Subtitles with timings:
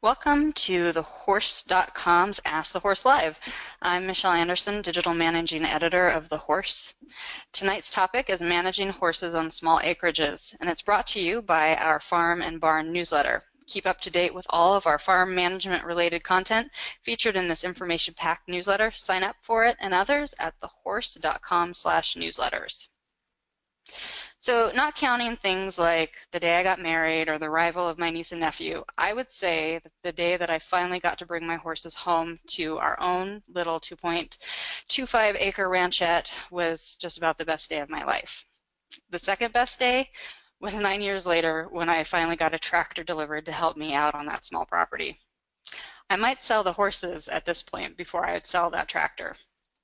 [0.00, 3.36] Welcome to the Horse.com's Ask the Horse Live.
[3.82, 6.94] I'm Michelle Anderson, Digital Managing Editor of The Horse.
[7.52, 11.98] Tonight's topic is managing horses on small acreages, and it's brought to you by our
[11.98, 13.42] Farm and Barn newsletter.
[13.66, 16.70] Keep up to date with all of our farm management related content
[17.02, 18.92] featured in this information packed newsletter.
[18.92, 22.88] Sign up for it and others at thehorse.com slash newsletters.
[24.48, 28.08] So, not counting things like the day I got married or the arrival of my
[28.08, 31.46] niece and nephew, I would say that the day that I finally got to bring
[31.46, 37.68] my horses home to our own little 2.25 acre ranchette was just about the best
[37.68, 38.46] day of my life.
[39.10, 40.08] The second best day
[40.60, 44.14] was nine years later when I finally got a tractor delivered to help me out
[44.14, 45.18] on that small property.
[46.08, 49.36] I might sell the horses at this point before I would sell that tractor.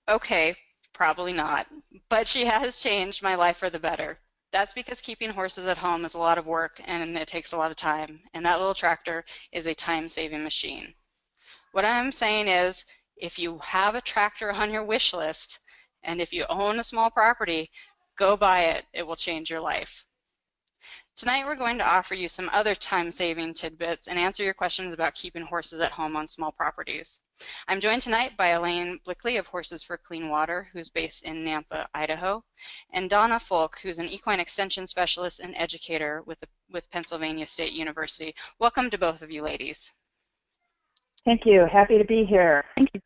[0.08, 0.56] Okay,
[0.94, 1.66] probably not,
[2.08, 4.18] but she has changed my life for the better.
[4.54, 7.56] That's because keeping horses at home is a lot of work and it takes a
[7.56, 10.94] lot of time, and that little tractor is a time-saving machine.
[11.72, 12.84] What I'm saying is,
[13.16, 15.58] if you have a tractor on your wish list,
[16.04, 17.68] and if you own a small property,
[18.16, 18.84] go buy it.
[18.92, 20.06] It will change your life.
[21.16, 25.14] Tonight we're going to offer you some other time-saving tidbits and answer your questions about
[25.14, 27.20] keeping horses at home on small properties.
[27.68, 31.86] I'm joined tonight by Alayne Blickle of Horses for Clean Water, who's based in Nampa,
[31.94, 32.42] Idaho,
[32.94, 37.74] and Donna Foulk, who's an equine extension specialist and educator with, the, with Pennsylvania State
[37.74, 38.34] University.
[38.58, 39.92] Welcome to both of you ladies.
[41.24, 41.64] Thank you.
[41.72, 42.64] Happy to be here.
[42.76, 43.00] Thank you.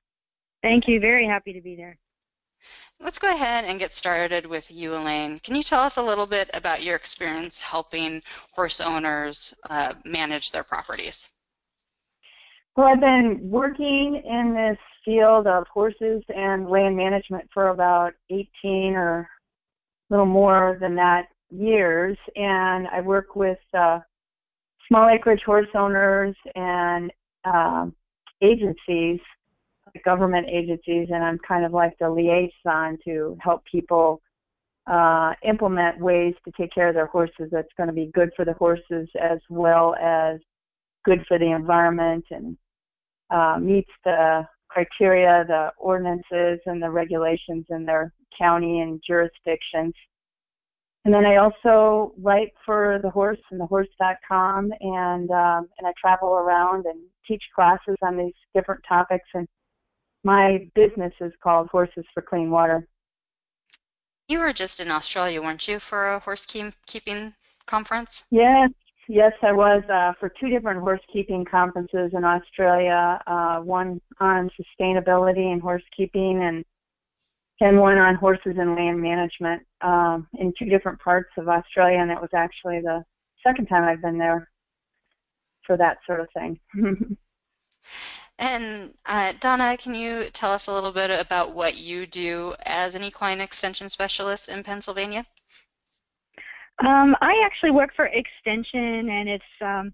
[0.63, 0.99] Thank you.
[0.99, 1.99] Very happy to be there.
[3.01, 5.43] Let's go ahead and get started with you, Alayne.
[5.43, 10.51] Can you tell us a little bit about your experience helping horse owners uh, manage
[10.51, 11.31] their properties?
[12.77, 18.95] Well, I've been working in this field of horses and land management for about 18
[18.95, 19.27] or a
[20.11, 24.01] little more than that years, and I work with uh,
[24.87, 27.13] small acreage horse owners and
[27.45, 27.87] uh,
[28.43, 29.21] agencies
[30.05, 34.21] government agencies, and I'm kind of like the liaison to help people
[34.87, 38.45] uh, implement ways to take care of their horses that's going to be good for
[38.45, 40.39] the horses as well as
[41.05, 42.57] good for the environment and
[43.31, 49.95] uh, meets the criteria, the ordinances, and the regulations in their county and jurisdictions.
[51.05, 56.31] And then I also write for the horse and thehorse.com, and um, and I travel
[56.31, 59.27] around and teach classes on these different topics.
[59.33, 59.47] And
[60.25, 62.87] my business is called Horses for Clean Water.
[64.29, 67.35] You were just in Australia, weren't you, for a horse keeping
[67.67, 68.25] conference?
[68.31, 68.71] Yes,
[69.09, 73.21] yes, I was uh, for two different horse keeping conferences in Australia.
[73.27, 76.65] Uh, one on sustainability and horse keeping, and
[77.61, 81.99] and one on horses and land management um, in two different parts of Australia.
[81.99, 83.03] And it was actually the
[83.45, 84.49] second time I've been there
[85.67, 86.59] for that sort of thing.
[88.39, 92.95] And uh, Donna, can you tell us a little bit about what you do as
[92.95, 95.27] an equine extension specialist in Pennsylvania?
[96.87, 99.93] Um, I actually work for Extension, and it's um,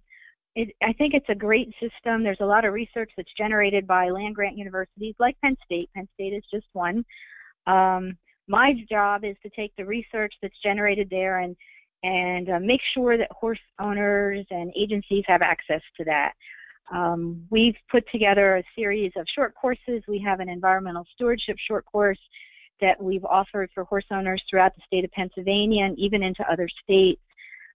[0.55, 2.23] it, I think it's a great system.
[2.23, 5.89] There's a lot of research that's generated by land grant universities like Penn State.
[5.95, 7.05] Penn State is just one.
[7.67, 11.57] Um, my job is to take the research that's generated there and
[12.03, 16.35] and uh, make sure that horse owners and agencies have access to that.
[16.93, 20.03] Um, we've put together a series of short courses.
[20.07, 22.19] We have an environmental stewardship short course
[22.81, 26.69] that we've offered for horse owners throughout the state of Pennsylvania and even into other
[26.83, 27.23] states.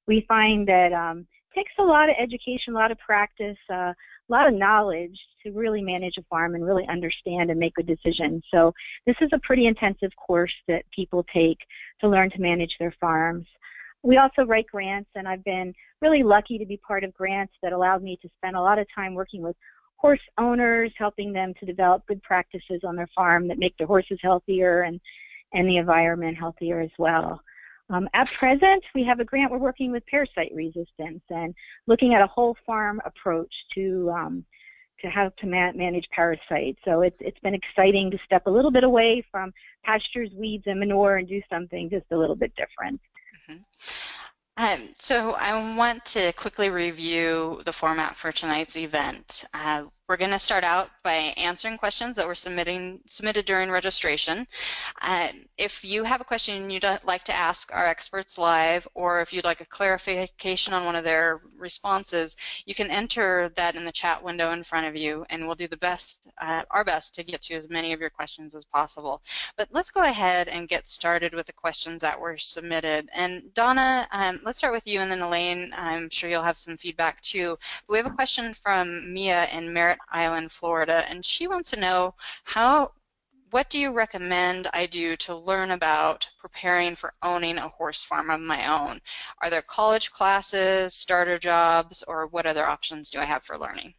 [0.08, 3.94] We find that um, it takes a lot of education, a lot of practice, uh,
[3.94, 3.96] a
[4.30, 8.44] lot of knowledge to really manage a farm and really understand and make good decisions.
[8.54, 8.74] So
[9.08, 11.58] this is a pretty intensive course that people take
[12.02, 13.48] to learn to manage their farms.
[14.04, 17.74] We also write grants, and I've been really lucky to be part of grants that
[17.74, 19.56] allowed me to spend a lot of time working with
[19.98, 24.18] horse owners, helping them to develop good practices on their farm that make their horses
[24.22, 25.02] healthier and,
[25.54, 27.42] and the environment healthier as well.
[27.90, 31.54] Um, at present, we have a grant we're working with parasite resistance and
[31.88, 34.46] looking at a whole farm approach to um,
[35.02, 36.80] to how to ma- manage parasites.
[36.86, 39.52] So it's it's been exciting to step a little bit away from
[39.84, 43.02] pastures, weeds, and manure and do something just a little bit different.
[43.50, 43.62] Mm-hmm.
[44.58, 49.46] Um, so I want to quickly review the format for tonight's event.
[49.54, 54.48] Uh, We're going to start out by answering questions that were submitted during registration.
[55.00, 59.34] Uh, if you have a question you'd like to ask our experts live, or if
[59.34, 62.36] you'd like a clarification on one of their responses,
[62.66, 65.68] you can enter that in the chat window in front of you, and we'll do
[65.68, 69.22] the best, uh, our best to get to as many of your questions as possible.
[69.58, 73.10] But let's go ahead and get started with the questions that were submitted.
[73.14, 76.78] And Donna, um, let's start with you, and then Alayne, I'm sure you'll have some
[76.78, 77.60] feedback too.
[77.86, 81.80] But we have a question from Mia in Merritt Island, Florida, and she wants to
[81.80, 82.92] know how
[83.52, 88.30] what do you recommend I do to learn about preparing for owning a horse farm
[88.30, 89.02] of my own?
[89.42, 93.94] Are there college classes, starter jobs, or what other options do I have for learning?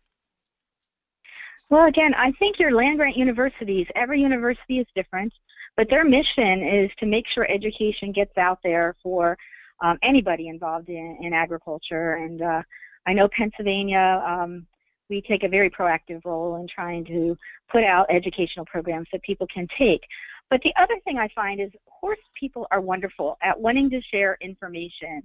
[1.69, 5.32] Well, again, I think your land grant universities, every university is different,
[5.76, 9.37] but their mission is to make sure education gets out there for
[9.82, 12.14] um, anybody involved in, in agriculture.
[12.14, 12.62] And uh,
[13.06, 14.67] I know Pennsylvania um,
[15.11, 17.37] we take a very proactive role in trying to
[17.71, 20.01] put out educational programs that people can take.
[20.49, 24.39] But the other thing I find is horse people are wonderful at wanting to share
[24.41, 25.23] information.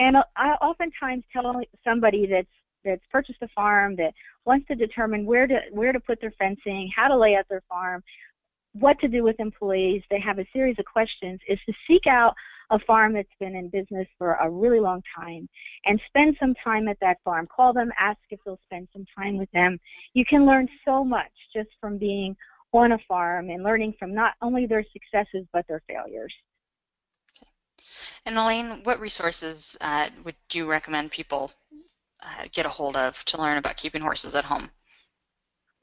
[0.00, 2.48] And I oftentimes tell somebody that's
[2.82, 4.14] that's purchased a farm that
[4.46, 7.62] wants to determine where to where to put their fencing, how to lay out their
[7.68, 8.02] farm,
[8.72, 10.02] what to do with employees.
[10.10, 11.40] They have a series of questions.
[11.48, 12.34] Is to seek out
[12.70, 15.48] a farm that's been in business for a really long time
[15.84, 17.48] and spend some time at that farm.
[17.54, 19.78] Call them, ask if they'll spend some time with them.
[20.14, 22.36] You can learn so much just from being
[22.72, 26.32] on a farm and learning from not only their successes but their failures.
[28.26, 31.50] And Alayne, what resources uh, would you recommend people
[32.22, 34.70] uh, get a hold of to learn about keeping horses at home?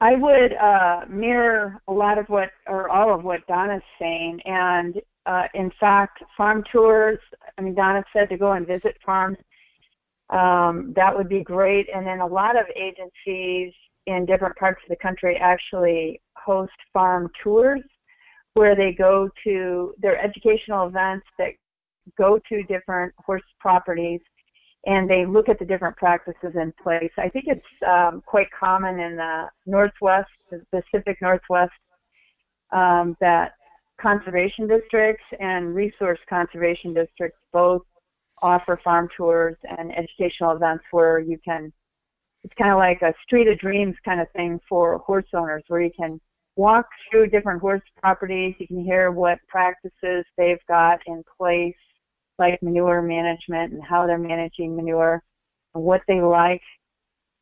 [0.00, 5.02] I would uh, mirror a lot of what, or all of what Donna's saying, and
[5.28, 7.18] uh, in fact, farm tours.
[7.58, 9.36] I mean, Donna said to go and visit farms.
[10.30, 11.86] Um, that would be great.
[11.94, 13.72] And then a lot of agencies
[14.06, 17.82] in different parts of the country actually host farm tours
[18.54, 21.50] where they go to their educational events that
[22.16, 24.20] go to different horse properties
[24.86, 27.10] and they look at the different practices in place.
[27.18, 31.72] I think it's um, quite common in the Northwest, the Pacific Northwest,
[32.72, 33.52] um, that
[34.00, 37.82] conservation districts and resource conservation districts both
[38.42, 41.72] offer farm tours and educational events where you can
[42.44, 45.82] it's kind of like a street of dreams kind of thing for horse owners where
[45.82, 46.20] you can
[46.54, 51.74] walk through different horse properties you can hear what practices they've got in place
[52.38, 55.22] like manure management and how they're managing manure
[55.72, 56.62] what they like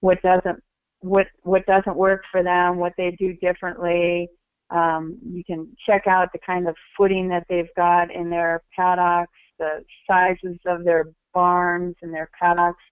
[0.00, 0.62] what doesn't
[1.00, 4.28] what what doesn't work for them what they do differently
[4.70, 9.32] um, you can check out the kind of footing that they've got in their paddocks,
[9.58, 12.82] the sizes of their barns and their paddocks.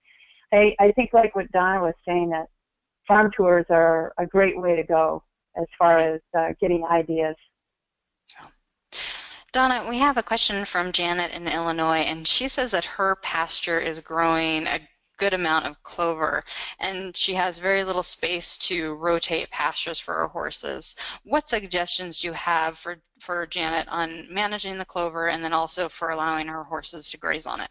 [0.52, 2.46] I, I think, like what Donna was saying, that
[3.08, 5.22] farm tours are a great way to go
[5.56, 7.36] as far as uh, getting ideas.
[9.52, 13.78] Donna, we have a question from Janet in Illinois, and she says that her pasture
[13.78, 14.80] is growing a
[15.16, 16.42] good amount of clover,
[16.80, 20.94] and she has very little space to rotate pastures for her horses.
[21.24, 25.88] What suggestions do you have for, for Janet on managing the clover and then also
[25.88, 27.68] for allowing her horses to graze on it?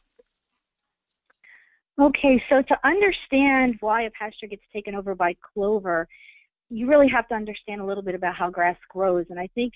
[2.02, 6.08] Okay, so to understand why a pasture gets taken over by clover,
[6.70, 9.28] you really have to understand a little bit about how grass grows.
[9.30, 9.74] And I think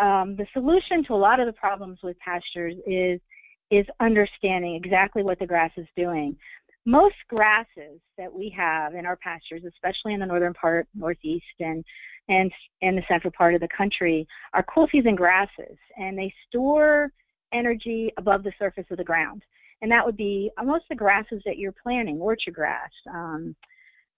[0.00, 3.20] um, the solution to a lot of the problems with pastures is
[3.68, 6.36] is understanding exactly what the grass is doing
[6.86, 11.84] most grasses that we have in our pastures, especially in the northern part, northeast, and
[12.28, 12.50] and
[12.80, 17.12] and the central part of the country, are cool season grasses, and they store
[17.52, 19.42] energy above the surface of the ground.
[19.82, 23.54] And that would be most of the grasses that you're planting, orchard grass, um,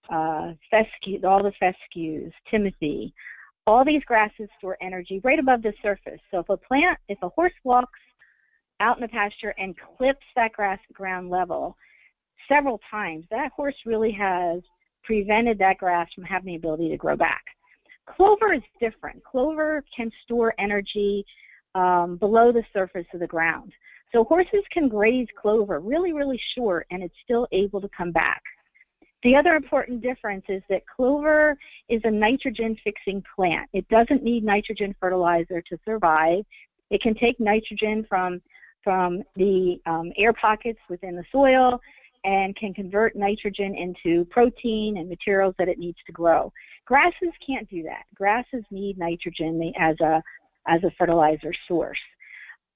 [0.09, 3.13] uh, fescue, all the fescues, timothy.
[3.67, 6.19] All these grasses store energy right above the surface.
[6.31, 7.99] So if a plant, if a horse walks
[8.79, 11.77] out in the pasture and clips that grass ground level,
[12.49, 14.61] several times, that horse really has
[15.03, 17.43] prevented that grass from having the ability to grow back.
[18.05, 19.23] Clover is different.
[19.23, 21.25] Clover can store energy
[21.75, 23.71] um, below the surface of the ground.
[24.11, 28.41] So horses can graze clover really, really short and it's still able to come back.
[29.21, 31.57] The other important difference is that clover
[31.89, 33.69] is a nitrogen fixing plant.
[33.73, 36.45] It doesn't need nitrogen fertilizer to survive.
[36.89, 38.41] It can take nitrogen from
[38.81, 41.81] from the um, air pockets within the soil
[42.23, 46.51] and can convert nitrogen into protein and materials that it needs to grow.
[46.85, 48.03] Grasses can't do that.
[48.15, 50.21] Grasses need nitrogen as a
[50.67, 51.99] as a fertilizer source.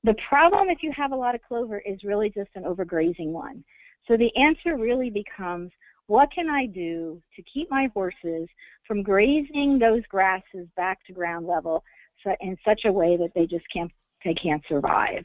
[0.04, 3.64] The problem if you have a lot of clover is really just an overgrazing one.
[4.08, 5.72] So the answer really becomes
[6.08, 8.50] what can I do to keep my horses
[8.86, 11.84] from grazing those grasses back to ground level
[12.24, 13.92] so, in such a way that they just can't
[14.26, 15.24] they can't survive?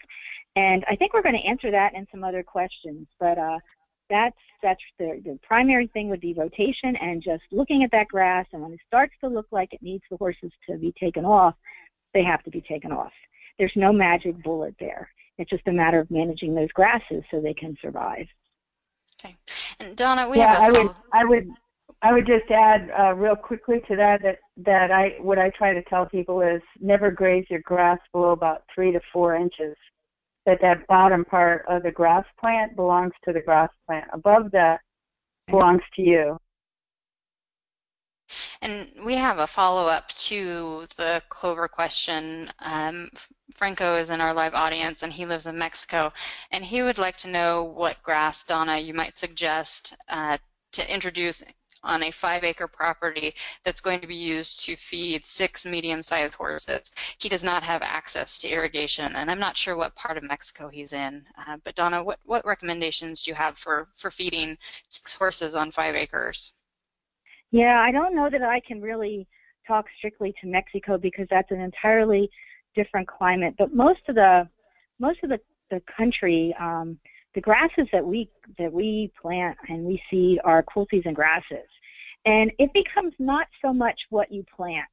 [0.56, 3.58] And I think we're going to answer that in some other questions, but uh,
[4.10, 8.46] that's that's the, the primary thing would be rotation and just looking at that grass.
[8.52, 11.54] And when it starts to look like it needs the horses to be taken off,
[12.14, 13.12] they have to be taken off.
[13.58, 15.10] There's no magic bullet there.
[15.38, 18.26] It's just a matter of managing those grasses so they can survive.
[19.24, 19.36] Okay.
[19.80, 21.48] And Donna, we yeah, have a I would, I would,
[22.02, 25.72] I would just add uh, real quickly to that that that I what I try
[25.72, 29.76] to tell people is never graze your grass below about three to four inches.
[30.48, 34.06] That that bottom part of the grass plant belongs to the grass plant.
[34.14, 34.80] Above that
[35.46, 36.38] belongs to you.
[38.62, 42.48] And we have a follow-up to the clover question.
[42.60, 43.10] Um,
[43.52, 46.14] Franco is in our live audience, and he lives in Mexico,
[46.50, 50.38] and he would like to know what grass, Donna, you might suggest uh,
[50.72, 51.42] to introduce
[51.82, 56.92] on a five-acre property that's going to be used to feed six medium-sized horses.
[57.18, 60.68] He does not have access to irrigation, and I'm not sure what part of Mexico
[60.68, 61.25] he's in.
[61.47, 64.58] Uh, but Donna, what, what recommendations do you have for, for feeding
[64.88, 66.54] six horses on five acres?
[67.50, 69.26] Yeah, I don't know that I can really
[69.66, 72.30] talk strictly to Mexico because that's an entirely
[72.75, 73.54] different climate.
[73.58, 74.49] But most of the
[74.99, 75.38] most of the,
[75.70, 76.99] the country, um,
[77.35, 81.68] the grasses that we that we plant and we seed are cool season grasses,
[82.25, 84.87] and it becomes not so much what you plant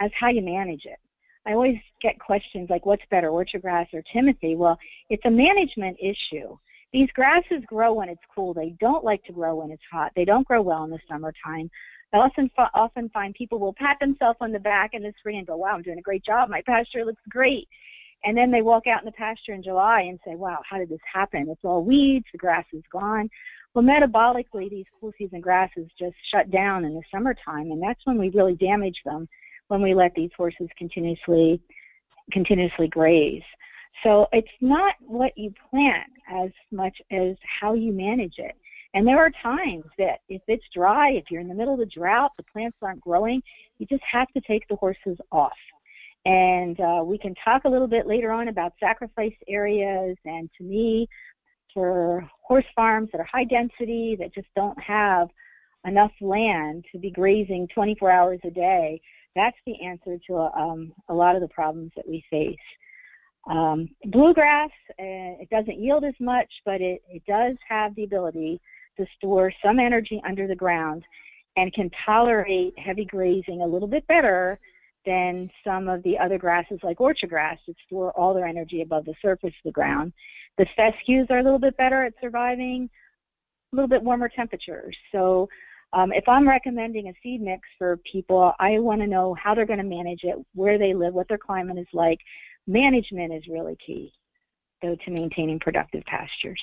[0.00, 0.98] as how you manage it.
[1.46, 4.78] I always get questions like, "What's better, orchard grass or Timothy?" Well,
[5.10, 6.58] it's a management issue.
[6.92, 8.52] These grasses grow when it's cool.
[8.54, 10.12] They don't like to grow when it's hot.
[10.16, 11.70] They don't grow well in the summertime.
[12.12, 15.46] I often often find people will pat themselves on the back in the spring and
[15.46, 16.48] go, "Wow, I'm doing a great job.
[16.48, 17.68] My pasture looks great."
[18.26, 20.88] And then they walk out in the pasture in July and say, "Wow, how did
[20.88, 21.48] this happen?
[21.48, 22.26] It's all weeds.
[22.32, 23.30] The grass is gone."
[23.72, 28.18] Well, metabolically, these cool season grasses just shut down in the summertime, and that's when
[28.18, 29.28] we really damage them
[29.68, 31.60] when we let these horses continuously
[32.32, 33.44] continuously graze.
[34.02, 38.56] So it's not what you plant as much as how you manage it.
[38.94, 41.86] And there are times that if it's dry, if you're in the middle of the
[41.86, 43.42] drought, the plants aren't growing,
[43.78, 45.52] you just have to take the horses off.
[46.26, 50.16] And uh, we can talk a little bit later on about sacrifice areas.
[50.24, 51.08] And to me,
[51.72, 55.28] for horse farms that are high density, that just don't have
[55.86, 59.00] enough land to be grazing 24 hours a day,
[59.36, 62.56] that's the answer to um, a lot of the problems that we face.
[63.48, 68.60] Um, bluegrass, uh, it doesn't yield as much, but it, it does have the ability
[68.98, 71.04] to store some energy under the ground
[71.56, 74.58] and can tolerate heavy grazing a little bit better
[75.06, 79.04] than some of the other grasses like orchard grass that store all their energy above
[79.04, 80.12] the surface of the ground.
[80.58, 82.90] The fescues are a little bit better at surviving
[83.72, 84.96] a little bit warmer temperatures.
[85.12, 85.48] So
[85.92, 89.66] um, if I'm recommending a seed mix for people, I want to know how they're
[89.66, 92.18] going to manage it, where they live, what their climate is like.
[92.66, 94.12] Management is really key,
[94.82, 96.60] though, to maintaining productive pastures.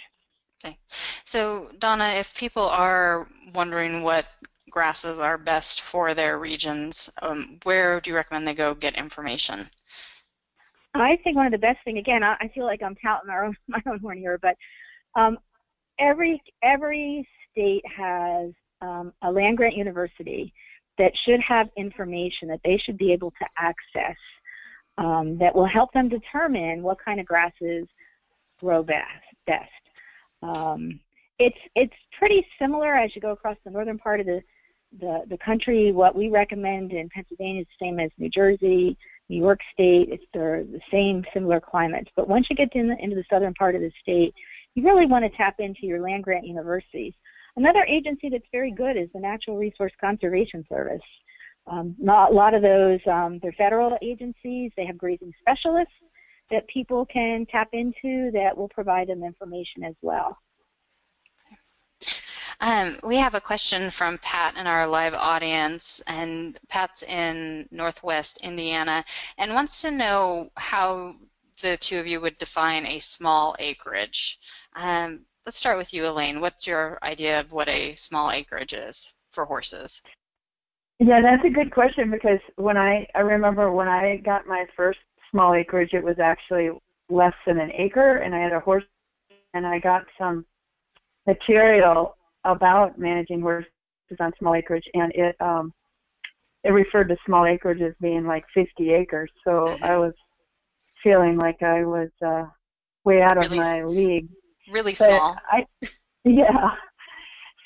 [0.64, 0.78] Okay.
[0.88, 4.26] So, Donna, if people are wondering what
[4.70, 9.70] grasses are best for their regions, um, where do you recommend they go get information?
[10.96, 13.40] I think one of the best thing, again, I, I feel like I'm touting my
[13.40, 14.56] own, my own horn here, but
[15.16, 15.38] um,
[16.00, 18.52] every every state has
[18.82, 20.54] um, a land grant university
[20.98, 24.18] that should have information that they should be able to access
[24.98, 27.88] um, that will help them determine what kind of grasses
[28.60, 29.08] grow best.
[29.48, 29.72] best.
[30.42, 31.00] Um,
[31.40, 34.42] it's it's pretty similar as you go across the northern part of the,
[35.00, 35.92] the the country.
[35.92, 38.98] What we recommend in Pennsylvania is the same as New Jersey,
[39.30, 40.10] New York State.
[40.12, 42.10] It's the, the same similar climates.
[42.16, 44.34] But once you get in the, into the southern part of the state,
[44.76, 47.14] you really want to tap into your land grant universities.
[47.56, 51.02] Another agency that's very good is the Natural Resource Conservation Service.
[51.68, 54.72] Um, not, a lot of those, um, they're federal agencies.
[54.76, 55.94] They have grazing specialists
[56.52, 60.38] that people can tap into that will provide them information as well.
[62.64, 68.38] Um, we have a question from Pat in our live audience, and Pat's in Northwest
[68.42, 69.04] Indiana
[69.38, 71.16] and wants to know how
[71.62, 74.40] the two of you would define a small acreage.
[74.78, 76.40] Um, let's start with you, Alayne.
[76.40, 80.02] What's your idea of what a small acreage is for horses?
[81.00, 85.00] Yeah, that's a good question because when I I remember when I got my first
[85.32, 86.70] small acreage, it was actually
[87.10, 88.86] less than an acre, and I had a horse,
[89.54, 90.46] and I got some
[91.28, 93.70] material about managing horses
[94.20, 95.74] on small acreage, and it um,
[96.64, 99.30] it referred to small acreage as being like 50 acres.
[99.44, 99.78] So.
[99.82, 100.14] I was
[101.04, 102.46] feeling like I was uh,
[103.04, 104.30] way out of my league.
[104.72, 105.38] Really but small.
[105.52, 105.66] I,
[106.24, 106.72] yeah.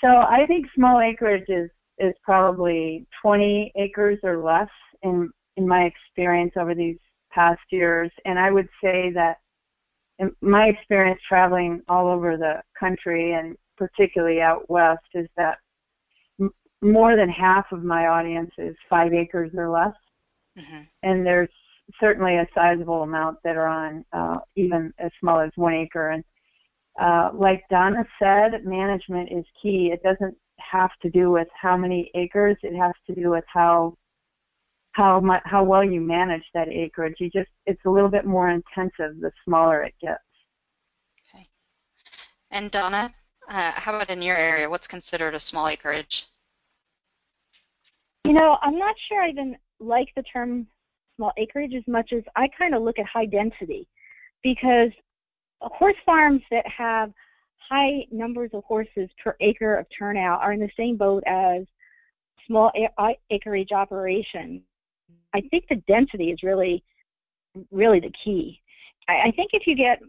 [0.01, 1.69] So I think small acreage is
[1.99, 4.69] is probably 20 acres or less
[5.03, 6.97] in in my experience over these
[7.31, 9.37] past years, and I would say that
[10.19, 15.57] in my experience traveling all over the country and particularly out west is that
[16.39, 19.93] m- more than half of my audience is five acres or less,
[20.57, 20.81] mm-hmm.
[21.03, 21.49] and there's
[21.99, 26.11] certainly a sizable amount that are on uh, even as small as one acre.
[26.11, 26.23] And
[26.99, 29.91] uh, like Donna said, management is key.
[29.93, 33.95] It doesn't have to do with how many acres; it has to do with how
[34.97, 37.15] how much how well you manage that acreage.
[37.19, 40.19] You just it's a little bit more intensive the smaller it gets.
[41.33, 41.47] Okay.
[42.49, 43.13] And Donna,
[43.47, 44.69] uh, how about in your area?
[44.69, 46.25] What's considered a small acreage?
[48.25, 50.67] You know, I'm not sure I even like the term
[51.15, 53.87] small acreage as much as I kind of look at high density
[54.43, 54.91] because
[55.61, 57.11] horse farms that have
[57.69, 61.63] high numbers of horses per acre of turnout are in the same boat as
[62.45, 62.71] small
[63.29, 64.61] acreage operations.
[65.33, 66.83] I think the density is really,
[67.71, 68.61] really the key.
[69.07, 69.99] I, I think if you get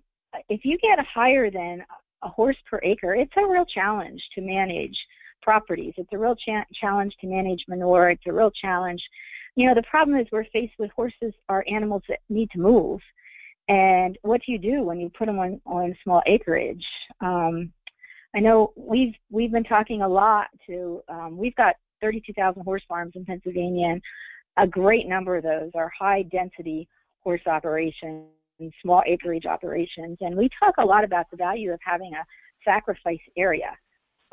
[0.49, 1.85] if you get higher than
[2.23, 4.97] a horse per acre, it's a real challenge to manage
[5.43, 5.95] properties.
[5.97, 8.11] It's a real cha- challenge to manage manure.
[8.11, 9.03] It's a real challenge.
[9.57, 13.01] You know, the problem is we're faced with horses are animals that need to move.
[13.69, 16.85] And what do you do when you put them on, on small acreage?
[17.21, 17.73] Um,
[18.35, 23.13] I know we've we've been talking a lot to um, we've got 32,000 horse farms
[23.15, 24.03] in Pennsylvania, and
[24.57, 26.89] a great number of those are high density
[27.21, 28.27] horse operations,
[28.83, 32.25] small acreage operations, and we talk a lot about the value of having a
[32.65, 33.77] sacrifice area,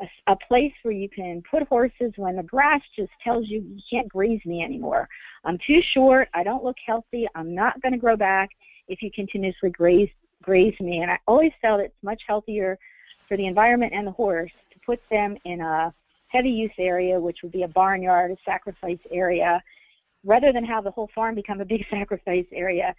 [0.00, 3.80] a, a place where you can put horses when the grass just tells you you
[3.90, 5.08] can't graze me anymore.
[5.44, 6.28] I'm too short.
[6.34, 7.26] I don't look healthy.
[7.34, 8.50] I'm not going to grow back
[8.88, 10.10] if you continuously graze
[10.42, 10.98] graze me.
[10.98, 12.78] And I always felt it's much healthier
[13.26, 15.92] for the environment and the horse to put them in a
[16.28, 19.62] heavy use area, which would be a barnyard, a sacrifice area,
[20.24, 22.94] rather than have the whole farm become a big sacrifice area,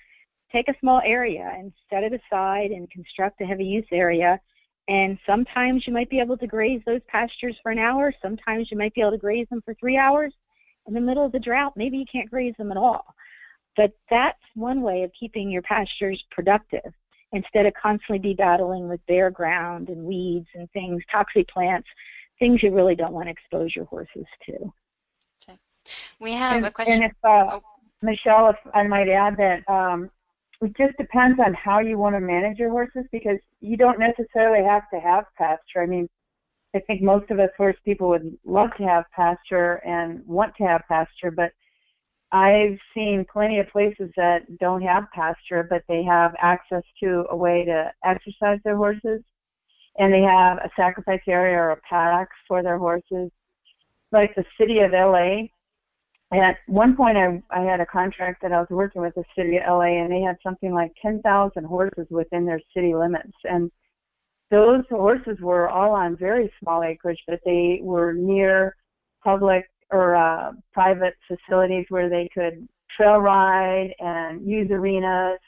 [0.51, 4.39] take a small area and set it aside and construct a heavy use area.
[4.88, 8.13] And sometimes you might be able to graze those pastures for an hour.
[8.22, 10.34] Sometimes you might be able to graze them for three hours.
[10.88, 13.04] In the middle of the drought, maybe you can't graze them at all.
[13.75, 16.94] But that's one way of keeping your pastures productive
[17.34, 21.88] instead of constantly be battling with bare ground and weeds and things, toxic plants,
[22.39, 24.54] things you really don't want to expose your horses to.
[25.44, 25.60] Okay.
[26.20, 27.04] We have and, a question.
[27.04, 27.62] And if, uh, oh.
[28.01, 30.10] Michelle, if I might add that um,
[30.62, 34.65] it just depends on how you want to manage your horses because you don't necessarily
[34.65, 35.82] have to have pasture.
[35.82, 36.10] I mean,
[36.76, 40.63] I think most of us horse people would love to have pasture and want to
[40.63, 41.52] have pasture, but
[42.32, 47.36] I've seen plenty of places that don't have pasture, but they have access to a
[47.36, 49.22] way to exercise their horses,
[49.98, 53.32] and they have a sacrifice area or a paddock for their horses.
[54.12, 55.48] Like the city of LA
[56.34, 59.58] at one point I I had a contract that I was working with the city
[59.58, 63.72] of LA and they had something like 10,000 horses within their city limits and
[64.50, 68.76] those horses were all on very small acreage but they were near
[69.24, 75.40] public or uh, private facilities where they could trail ride and use arenas.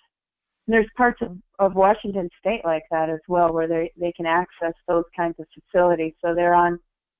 [0.67, 4.25] And there's parts of, of Washington state like that as well where they, they can
[4.25, 6.13] access those kinds of facilities.
[6.23, 6.79] So they're on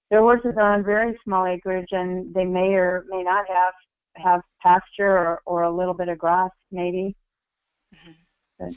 [0.10, 3.74] their horses are on very small acreage and they may or may not have
[4.16, 7.16] have pasture or, or a little bit of grass maybe.
[7.94, 8.12] Mm-hmm.
[8.60, 8.74] But,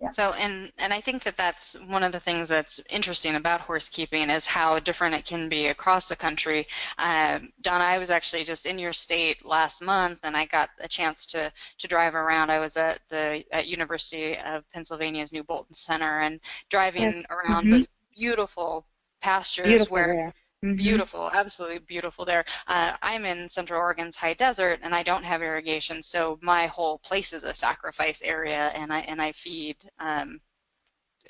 [0.00, 0.12] yeah.
[0.12, 3.90] So and and I think that that's one of the things that's interesting about horse
[3.90, 6.66] keeping is how different it can be across the country.
[6.96, 10.88] Um, Donna, I was actually just in your state last month, and I got a
[10.88, 12.50] chance to to drive around.
[12.50, 17.24] I was at the at University of Pennsylvania's New Bolton Center and driving yes.
[17.28, 17.72] around mm-hmm.
[17.72, 18.86] those beautiful
[19.20, 20.34] pastures beautiful where there.
[20.64, 20.76] Mm-hmm.
[20.76, 22.44] Beautiful, absolutely beautiful there.
[22.66, 26.98] Uh, I'm in Central Oregon's high desert, and I don't have irrigation, so my whole
[26.98, 30.38] place is a sacrifice area, and I and I feed um,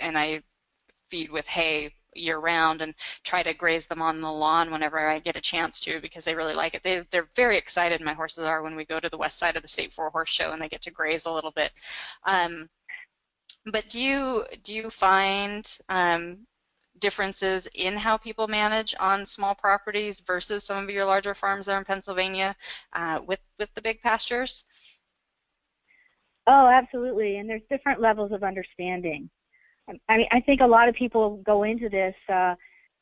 [0.01, 0.43] and I
[1.11, 5.19] feed with hay year round and try to graze them on the lawn whenever I
[5.19, 6.83] get a chance to because they really like it.
[6.83, 8.01] They they're very excited.
[8.01, 10.11] My horses are when we go to the west side of the state for a
[10.11, 11.71] horse show and they get to graze a little bit.
[12.25, 12.69] Um,
[13.67, 16.47] but do you do you find um,
[17.01, 21.79] differences in how people manage on small properties versus some of your larger farms there
[21.79, 22.55] in Pennsylvania
[22.93, 24.65] uh, with with the big pastures?
[26.47, 27.37] Oh, absolutely.
[27.37, 29.31] And there's different levels of understanding.
[30.09, 32.55] I mean, I think a lot of people go into this uh,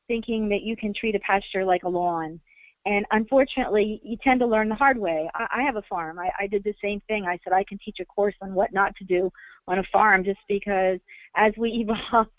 [0.06, 2.40] thinking that you can treat a pasture like a lawn,
[2.86, 5.28] and unfortunately, you tend to learn the hard way.
[5.34, 6.18] I, I have a farm.
[6.18, 7.24] I, I did the same thing.
[7.26, 9.30] I said I can teach a course on what not to do
[9.66, 10.98] on a farm just because
[11.36, 12.30] as we evolved,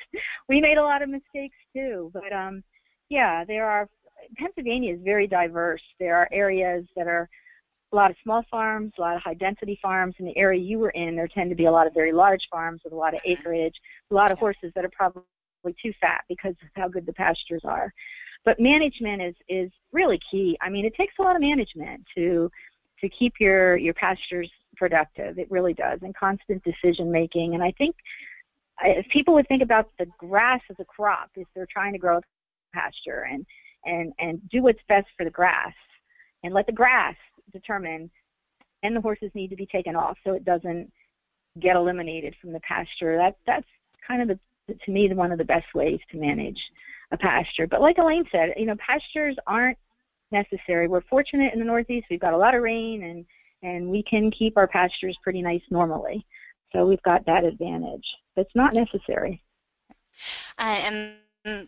[0.47, 2.11] we made a lot of mistakes too.
[2.13, 2.63] But um,
[3.09, 3.89] Yeah, there are.
[4.37, 5.81] Pennsylvania is very diverse.
[5.97, 7.29] There are areas that are
[7.91, 10.15] a lot of small farms, a lot of high density farms.
[10.19, 12.45] In the area you were in, there tend to be a lot of very large
[12.51, 13.39] farms with a lot of mm-hmm.
[13.39, 13.75] acreage,
[14.11, 15.23] a lot of horses that are probably
[15.81, 17.93] too fat because of how good the pastures are.
[18.45, 20.57] But management is is really key.
[20.61, 22.49] I mean, it takes a lot of management to
[23.01, 25.37] to keep your your pastures productive.
[25.37, 27.53] It really does, and constant decision making.
[27.53, 27.95] And I think
[28.83, 32.21] if people would think about the grass as a crop, if they're trying to grow
[32.73, 33.45] pasture and
[33.85, 35.73] and and do what's best for the grass,
[36.43, 37.15] and let the grass
[37.51, 38.09] determine
[38.83, 40.91] and the horses need to be taken off so it doesn't
[41.59, 43.17] get eliminated from the pasture.
[43.17, 43.67] That that's
[44.07, 44.39] kind of the
[44.85, 46.59] to me one of the best ways to manage
[47.11, 47.67] a pasture.
[47.67, 49.77] But like Alayne said, you know, pastures aren't
[50.31, 50.87] necessary.
[50.87, 53.25] We're fortunate in the Northeast; we've got a lot of rain, and
[53.61, 56.25] and we can keep our pastures pretty nice normally.
[56.71, 58.05] So we've got that advantage.
[58.35, 59.41] It's not necessary.
[60.57, 61.13] Uh, and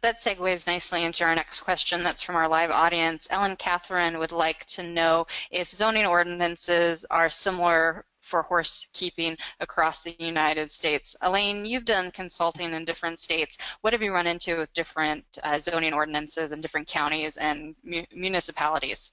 [0.02, 3.28] that segues nicely into our next question that's from our live audience.
[3.32, 10.02] Ellen Catherine would like to know if zoning ordinances are similar for horse keeping across
[10.02, 11.16] the United States.
[11.22, 13.58] Alayne, you've done consulting in different states.
[13.82, 18.06] What have you run into with different uh, zoning ordinances in different counties and mu-
[18.16, 19.12] municipalities?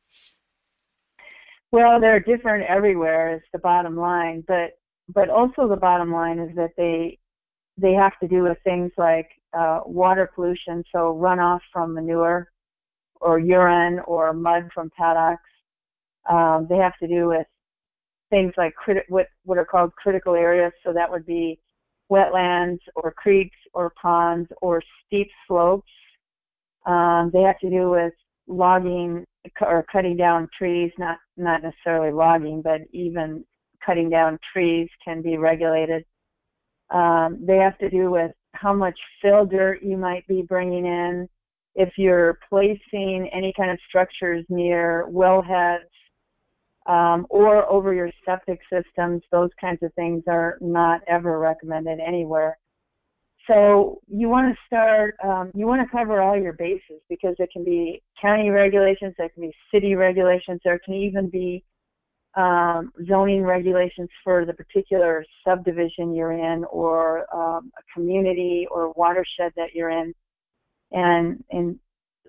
[1.73, 3.35] Well, they're different everywhere.
[3.35, 4.79] Is the bottom line, but
[5.13, 7.19] but also the bottom line is that they
[7.77, 12.51] they have to do with things like uh, water pollution, so runoff from manure
[13.21, 15.43] or urine or mud from paddocks.
[16.31, 17.47] Um, they have to do with
[18.31, 21.59] things like criti- what what are called critical areas, so that would be
[22.11, 25.91] wetlands or creeks or ponds or steep slopes.
[26.87, 28.13] Um, they have to do with
[28.47, 29.25] logging
[29.61, 33.45] or cutting down trees, not not necessarily logging, but even
[33.85, 36.05] cutting down trees can be regulated.
[36.91, 41.29] Um, they have to do with how much fill dirt you might be bringing in,
[41.75, 45.79] if you're placing any kind of structures near wellheads
[46.89, 52.59] um, or over your septic systems, those kinds of things are not ever recommended anywhere.
[53.47, 57.51] So you want to start, um, you want to cover all your bases because it
[57.53, 61.65] can be county regulations, there can be city regulations, there can even be
[62.37, 69.53] um, zoning regulations for the particular subdivision you're in or um, a community or watershed
[69.57, 70.15] that you're in.
[70.93, 71.79] And, and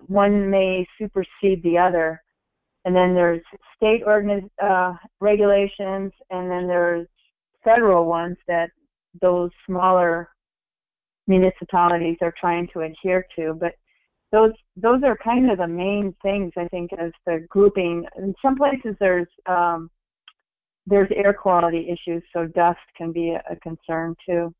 [0.06, 2.22] one may supersede the other.
[2.84, 3.42] And then there's
[3.76, 7.06] state uh, regulations, and then there's
[7.62, 8.70] federal ones that
[9.20, 10.30] those smaller
[11.26, 13.54] municipalities are trying to adhere to.
[13.54, 13.74] But
[14.32, 18.06] those those are kind of the main things I think as the grouping.
[18.16, 19.90] In some places there's um,
[20.86, 24.54] there's air quality issues, so dust can be a, a concern too.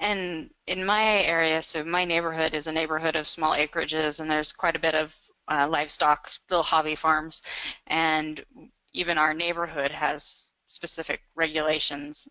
[0.00, 4.52] And in my area, so my neighborhood is a neighborhood of small acreages, and there's
[4.52, 5.14] quite a bit of
[5.48, 7.42] uh, livestock, little hobby farms,
[7.86, 8.44] and
[8.92, 12.28] even our neighborhood has specific regulations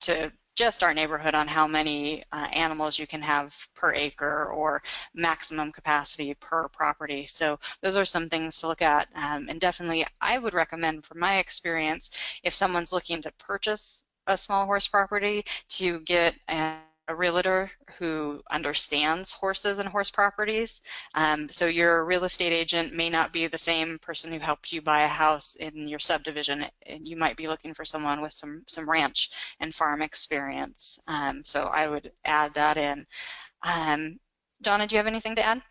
[0.00, 4.82] to just our neighborhood on how many uh, animals you can have per acre or
[5.14, 7.26] maximum capacity per property.
[7.26, 9.08] So those are some things to look at.
[9.14, 12.10] Um, and definitely, I would recommend, from my experience,
[12.42, 16.76] if someone's looking to purchase a small horse property, to get a
[17.08, 20.80] a realtor who understands horses and horse properties.
[21.14, 24.82] Um, so your real estate agent may not be the same person who helped you
[24.82, 26.66] buy a house in your subdivision.
[26.86, 30.98] And you might be looking for someone with some some ranch and farm experience.
[31.08, 33.06] Um, so I would add that in.
[33.62, 34.18] Um,
[34.62, 35.62] Donna, do you have anything to add?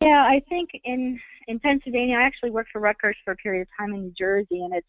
[0.00, 3.68] Yeah, I think in in Pennsylvania, I actually worked for Rutgers for a period of
[3.78, 4.88] time in New Jersey, and it's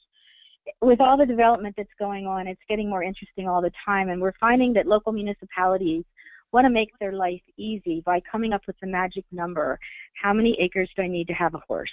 [0.82, 4.22] with all the development that's going on, it's getting more interesting all the time, and
[4.22, 6.04] we're finding that local municipalities
[6.52, 9.80] want to make their life easy by coming up with the magic number.
[10.22, 11.92] How many acres do I need to have a horse?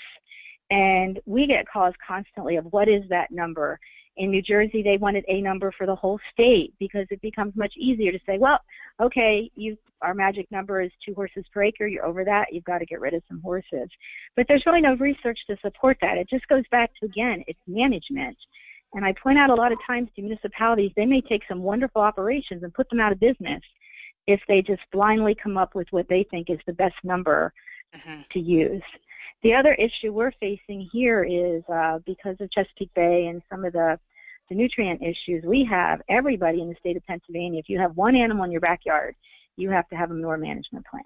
[0.70, 3.78] And we get calls constantly of what is that number?
[4.16, 7.72] In New Jersey, they wanted a number for the whole state because it becomes much
[7.78, 8.58] easier to say, well,
[9.00, 11.86] okay, you our magic number is two horses per acre.
[11.86, 12.46] You're over that.
[12.52, 13.88] You've got to get rid of some horses.
[14.36, 16.18] But there's really no research to support that.
[16.18, 18.36] It just goes back to again, it's management.
[18.94, 22.02] And I point out a lot of times to municipalities, they may take some wonderful
[22.02, 23.62] operations and put them out of business
[24.26, 27.52] if they just blindly come up with what they think is the best number
[27.94, 28.20] mm-hmm.
[28.30, 28.82] to use.
[29.42, 33.72] The other issue we're facing here is uh, because of Chesapeake Bay and some of
[33.72, 33.98] the,
[34.48, 38.14] the nutrient issues we have, everybody in the state of Pennsylvania, if you have one
[38.14, 39.16] animal in your backyard,
[39.56, 41.02] you have to have a manure management plan.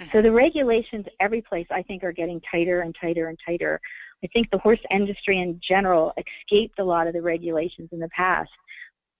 [0.00, 0.10] Mm-hmm.
[0.12, 3.80] So the regulations every place I think are getting tighter and tighter and tighter
[4.22, 8.08] I think the horse industry in general escaped a lot of the regulations in the
[8.08, 8.50] past.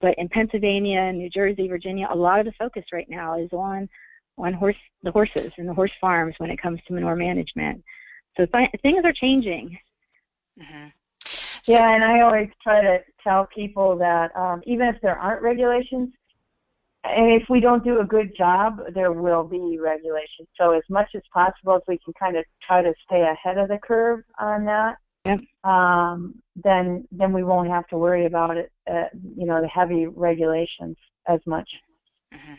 [0.00, 3.88] But in Pennsylvania, New Jersey, Virginia, a lot of the focus right now is on
[4.38, 7.82] on horse the horses and the horse farms when it comes to manure management.
[8.36, 9.78] So th- things are changing.
[10.60, 10.88] Mm-hmm.
[11.62, 15.42] So, yeah, and I always try to tell people that um, even if there aren't
[15.42, 16.12] regulations,
[17.04, 20.48] and if we don't do a good job, there will be regulations.
[20.56, 23.68] So as much as possible, if we can kind of try to stay ahead of
[23.68, 25.40] the curve on that, yep.
[25.64, 28.70] um, then then we won't have to worry about it.
[28.90, 29.04] Uh,
[29.36, 31.68] you know, the heavy regulations as much.
[32.32, 32.54] Mm-hmm.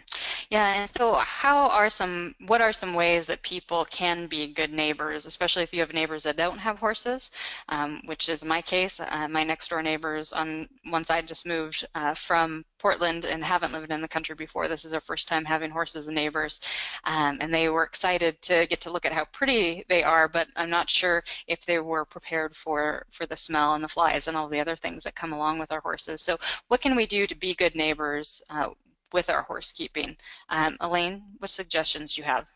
[0.54, 4.72] Yeah, and so how are some what are some ways that people can be good
[4.72, 7.32] neighbors, especially if you have neighbors that don't have horses,
[7.70, 9.00] um, which is my case.
[9.00, 13.74] Uh, my next door neighbors on one side just moved uh, from Portland and haven't
[13.74, 14.68] lived in the country before.
[14.68, 16.62] This is their first time having horses and neighbors,
[17.04, 20.28] um, and they were excited to get to look at how pretty they are.
[20.28, 24.28] But I'm not sure if they were prepared for for the smell and the flies
[24.28, 26.22] and all the other things that come along with our horses.
[26.22, 26.38] So
[26.68, 28.44] what can we do to be good neighbors?
[28.52, 28.70] Uh,
[29.14, 30.18] with our horse keeping.
[30.50, 32.48] Um, Alayne, what suggestions do you have?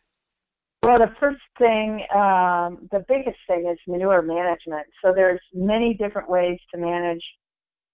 [0.84, 4.86] Well, the first thing, um, the biggest thing is manure management.
[5.04, 7.24] So there's many different ways to manage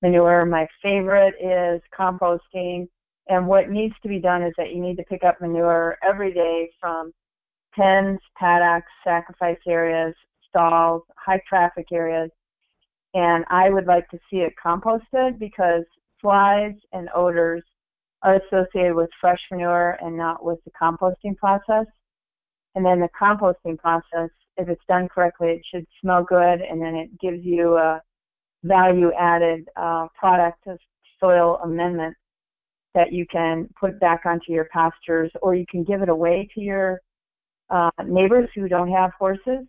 [0.02, 0.46] manure.
[0.46, 2.88] My favorite is composting.
[3.30, 6.34] And what needs to be done is that you need to pick up manure every
[6.34, 7.14] day from
[7.74, 10.14] pens, paddocks, sacrifice areas,
[10.50, 12.30] stalls, high traffic areas.
[13.14, 15.84] And I would like to see it composted because
[16.22, 17.64] flies and odors
[18.24, 21.86] associated with fresh manure and not with the composting process.
[22.76, 26.96] And then the composting process, if it's done correctly, it should smell good and then
[26.96, 28.02] it gives you a
[28.64, 30.80] value added uh, product of
[31.20, 32.16] soil amendment
[32.96, 36.62] that you can put back onto your pastures or you can give it away to
[36.62, 37.02] your
[37.70, 39.66] uh, neighbors who don't have horses.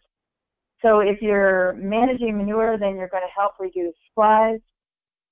[0.82, 4.60] So if you're managing manure, then you're going to help reduce flies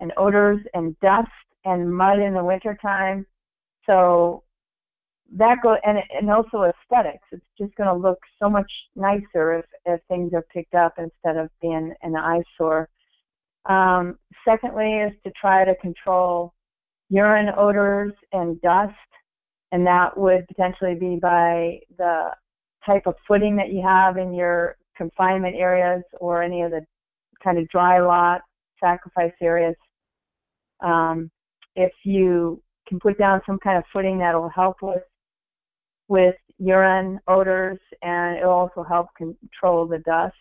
[0.00, 1.28] and odors and dust
[1.64, 3.27] and mud in the wintertime.
[3.87, 4.44] So
[5.37, 7.25] that go and and also aesthetics.
[7.33, 11.37] It's just going to look so much nicer if if things are picked up instead
[11.37, 12.88] of being an eyesore.
[13.66, 16.53] Um, secondly, is to try to control
[17.09, 18.94] urine odors and dust,
[19.70, 22.31] and that would potentially be by the
[22.85, 26.85] type of footing that you have in your confinement areas or any of the
[27.42, 28.40] kind of dry lot
[28.81, 29.77] sacrifice areas.
[30.81, 31.31] Um,
[31.76, 35.02] if you can put down some kind of footing that will help with
[36.08, 40.35] with urine odors and it'll also help control the dust.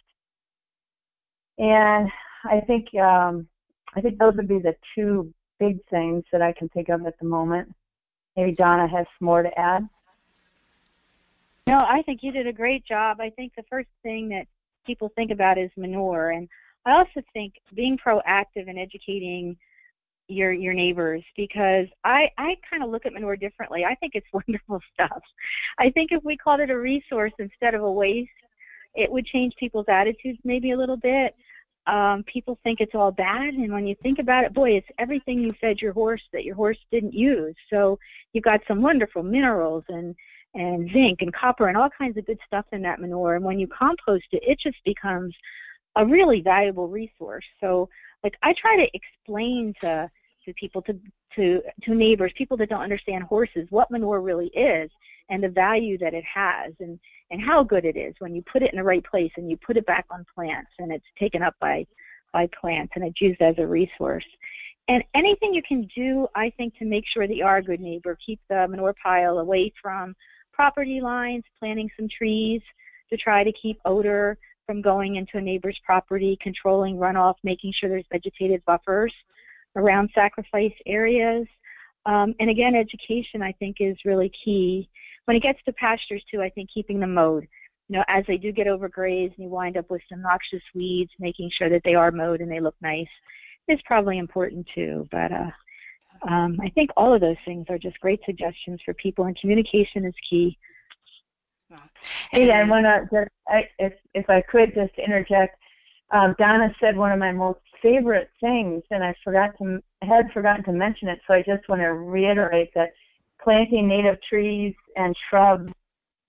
[1.57, 2.09] And
[2.43, 3.47] I think um,
[3.95, 7.17] I think those would be the two big things that I can think of at
[7.19, 7.73] the moment.
[8.35, 9.87] Maybe Donna has more to add.
[11.67, 13.19] No, I think you did a great job.
[13.19, 14.47] I think the first thing that
[14.85, 16.49] people think about is manure, and
[16.85, 19.55] I also think being proactive and educating
[20.31, 23.85] your your neighbors because I I kind of look at manure differently.
[23.85, 25.21] I think it's wonderful stuff.
[25.79, 28.29] I think if we called it a resource instead of a waste,
[28.95, 31.35] it would change people's attitudes maybe a little bit.
[31.87, 35.41] Um, people think it's all bad, and when you think about it, boy, it's everything
[35.41, 37.55] you fed your horse that your horse didn't use.
[37.71, 37.97] So
[38.33, 40.15] you've got some wonderful minerals and
[40.53, 43.35] and zinc and copper and all kinds of good stuff in that manure.
[43.35, 45.33] And when you compost it, it just becomes
[45.95, 47.45] a really valuable resource.
[47.59, 47.89] So
[48.23, 50.09] like I try to explain to
[50.45, 50.99] to people, to
[51.35, 54.89] to to neighbors, people that don't understand horses, what manure really is
[55.31, 56.99] and the value that it has and
[57.31, 59.57] and how good it is when you put it in the right place and you
[59.65, 61.85] put it back on plants and it's taken up by
[62.33, 64.25] by plants and it's used as a resource.
[64.87, 67.79] And anything you can do, I think, to make sure that you are a good
[67.79, 70.15] neighbor, keep the manure pile away from
[70.51, 72.61] property lines, planting some trees
[73.09, 77.89] to try to keep odor from going into a neighbor's property, controlling runoff, making sure
[77.89, 79.13] there's vegetative buffers
[79.75, 81.47] around sacrifice areas.
[82.05, 84.89] Um, and again, education I think is really key.
[85.25, 87.47] When it gets to pastures too, I think keeping them mowed.
[87.89, 91.11] You know, as they do get overgrazed and you wind up with some noxious weeds,
[91.19, 93.07] making sure that they are mowed and they look nice
[93.67, 95.07] is probably important too.
[95.11, 95.51] But uh,
[96.27, 100.05] um, I think all of those things are just great suggestions for people, and communication
[100.05, 100.57] is key.
[102.31, 105.57] Hey, I want to just, I, if if I could just interject.
[106.11, 110.63] Um, Donna said one of my most favorite things, and I forgot to had forgotten
[110.65, 112.91] to mention it, so I just want to reiterate that
[113.43, 115.71] planting native trees and shrubs,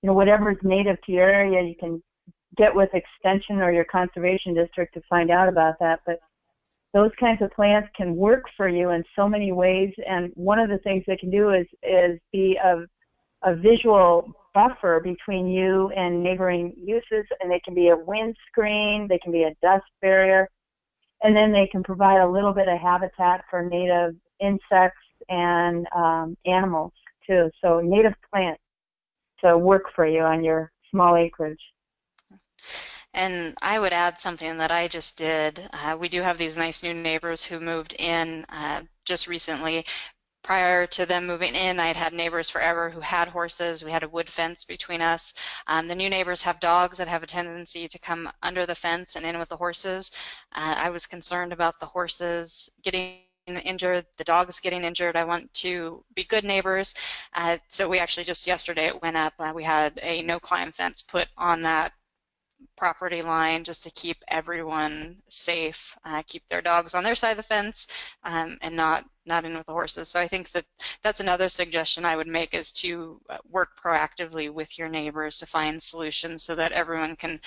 [0.03, 2.03] you know, whatever is native to your area, you can
[2.57, 6.01] get with extension or your conservation district to find out about that.
[6.07, 6.21] But
[6.93, 10.69] those kinds of plants can work for you in so many ways, and one of
[10.69, 12.85] the things they can do is is be a
[13.45, 19.07] a visual buffer between you and neighboring uses, and they can be a wind screen,
[19.09, 20.49] they can be a dust barrier,
[21.23, 26.37] and then they can provide a little bit of habitat for native insects and um,
[26.47, 26.93] animals
[27.27, 27.51] too.
[27.63, 28.61] So native plants
[29.45, 31.61] to work for you on your small acreage.
[33.15, 35.61] And I would add something that I just did.
[35.73, 39.85] Uh, we do have these nice new neighbors who moved in uh, just recently.
[40.43, 43.85] Prior to them moving in, I had had neighbors forever who had horses.
[43.85, 45.35] We had a wood fence between us.
[45.69, 49.15] Um, the new neighbors have dogs that have a tendency to come under the fence
[49.15, 50.11] and in with the horses.
[50.53, 55.17] Uh, I was concerned about the horses getting injured, the dogs getting injured.
[55.17, 56.95] I want to be good neighbors.
[57.35, 59.35] Uh, so we actually just yesterday it went up.
[59.39, 61.93] Uh, we had a no climb fence put on that
[62.77, 67.37] property line just to keep everyone safe, uh, keep their dogs on their side of
[67.37, 67.87] the fence,
[68.25, 70.09] um, and not not in with the horses.
[70.09, 70.65] So I think that
[71.03, 75.47] that's another suggestion I would make is to uh, work proactively with your neighbors to
[75.47, 77.41] find solutions so that everyone can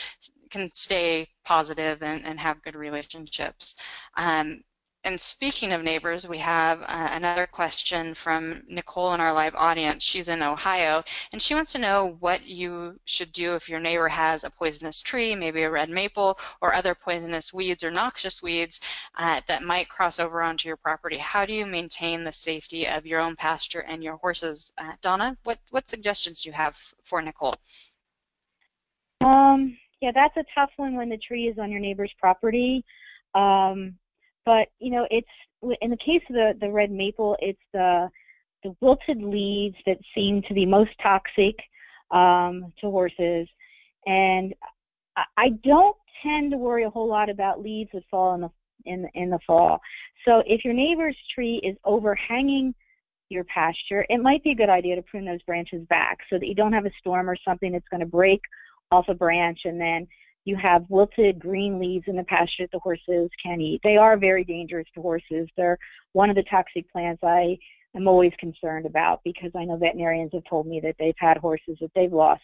[0.50, 3.76] can stay positive and, and have good relationships.
[4.16, 4.62] Um,
[5.06, 10.04] and speaking of neighbors, we have uh, another question from Nicole in our live audience.
[10.04, 14.10] She's in Ohio, and she wants to know what you should do if your neighbor
[14.10, 18.82] has a poisonous tree, maybe a red maple, or other poisonous weeds or noxious weeds
[19.16, 21.18] uh, that might cross over onto your property.
[21.18, 24.74] How do you maintain the safety of your own pasture and your horses?
[24.76, 27.54] Uh, Donna, what, what suggestions do you have for Nicole?
[29.24, 32.84] Um, yeah, that's a tough one when the tree is on your neighbor's property.
[33.36, 34.00] Um,
[34.46, 35.28] but you know, it's
[35.82, 38.10] in the case of the the red maple, it's the
[38.64, 41.56] the wilted leaves that seem to be most toxic
[42.12, 43.48] um, to horses,
[44.06, 44.54] and
[45.38, 48.50] I don't tend to worry a whole lot about leaves that fall in the
[48.86, 49.80] in in the fall.
[50.26, 52.74] So if your neighbor's tree is overhanging
[53.30, 56.48] your pasture, it might be a good idea to prune those branches back so that
[56.48, 58.42] you don't have a storm or something that's going to break
[58.92, 60.08] off a branch and then
[60.46, 63.82] you have wilted green leaves in the pasture that the horses can eat.
[63.84, 65.50] They are very dangerous to horses.
[65.58, 65.78] They're
[66.14, 67.58] one of the toxic plants I
[67.96, 71.78] am always concerned about because I know veterinarians have told me that they've had horses
[71.82, 72.44] that they've lost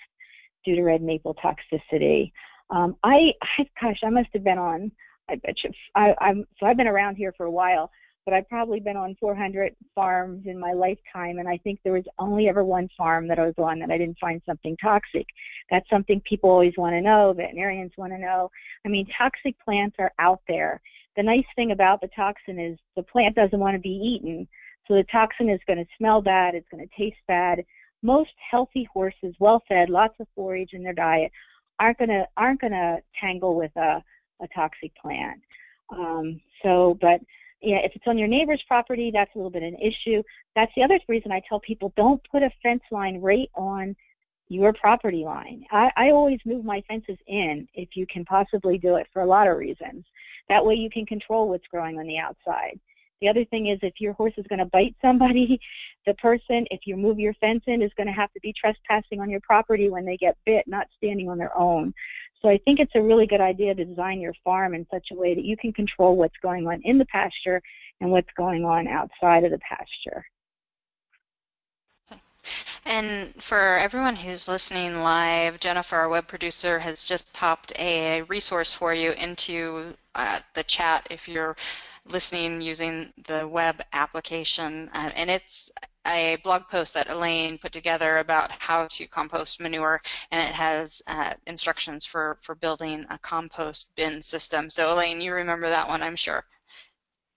[0.65, 2.31] due to red maple toxicity.
[2.71, 4.91] Um, I, I, gosh, I must have been on.
[5.29, 5.69] I bet you.
[5.95, 7.91] I, I'm so I've been around here for a while
[8.25, 12.03] but I've probably been on 400 farms in my lifetime, and I think there was
[12.19, 15.25] only ever one farm that I was on that I didn't find something toxic.
[15.69, 18.51] That's something people always want to know, veterinarians want to know.
[18.85, 20.81] I mean, toxic plants are out there.
[21.17, 24.47] The nice thing about the toxin is the plant doesn't want to be eaten,
[24.87, 27.63] so the toxin is going to smell bad, it's going to taste bad.
[28.03, 31.31] Most healthy horses, well fed, lots of forage in their diet,
[31.79, 34.03] aren't going to aren't going to tangle with a,
[34.41, 35.41] a toxic plant.
[35.89, 37.19] Um, so, but
[37.61, 40.23] yeah, if it's on your neighbor's property, that's a little bit an issue.
[40.55, 43.95] That's the other reason I tell people don't put a fence line right on
[44.49, 45.65] your property line.
[45.71, 49.27] I, I always move my fences in if you can possibly do it for a
[49.27, 50.03] lot of reasons.
[50.49, 52.79] That way you can control what's growing on the outside.
[53.21, 55.59] The other thing is if your horse is going to bite somebody,
[56.05, 59.21] the person, if you move your fence in, is going to have to be trespassing
[59.21, 61.93] on your property when they get bit, not standing on their own.
[62.41, 65.15] So I think it's a really good idea to design your farm in such a
[65.15, 67.61] way that you can control what's going on in the pasture
[67.99, 70.25] and what's going on outside of the pasture.
[72.83, 78.73] And for everyone who's listening live, Jennifer, our web producer, has just popped a resource
[78.73, 81.55] for you into uh, the chat if you're
[82.11, 84.89] listening using the web application.
[84.93, 85.71] Uh, and it's
[86.07, 91.01] a blog post that Alayne put together about how to compost manure, and it has
[91.07, 94.69] uh, instructions for, for building a compost bin system.
[94.69, 96.43] So, Alayne, you remember that one, I'm sure.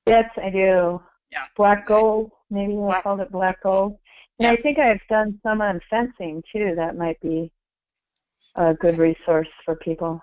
[0.06, 1.02] Yes, I do.
[1.30, 1.44] Yeah.
[1.56, 3.98] Black gold, maybe I called it black gold.
[4.38, 4.52] And yeah.
[4.52, 6.74] I think I've done some on fencing too.
[6.76, 7.52] That might be
[8.56, 10.20] a good resource for people.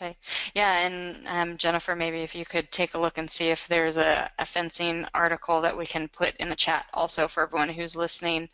[0.00, 0.16] Okay.
[0.54, 3.98] Yeah, and um, Jennifer, maybe if you could take a look and see if there's
[3.98, 7.94] a, a, fencing article that we can put in the chat also for everyone who's
[7.94, 8.48] listening.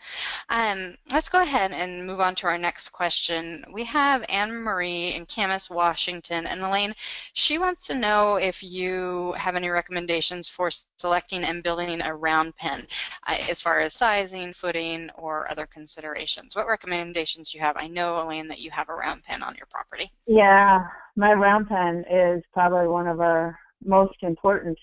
[0.48, 3.64] Um, let's go ahead and move on to our next question.
[3.72, 6.94] We have Anne Marie in Camas, Washington, and Alayne,
[7.32, 12.56] she wants to know if you have any recommendations for selecting and building a round
[12.56, 12.88] pen
[13.24, 16.56] uh, as far as sizing, footing, or other considerations.
[16.56, 17.76] What recommendations do you have?
[17.76, 20.11] I know, Alayne, that you have a round pen on your property.
[20.26, 24.79] Yeah, my round pen is probably one of our most important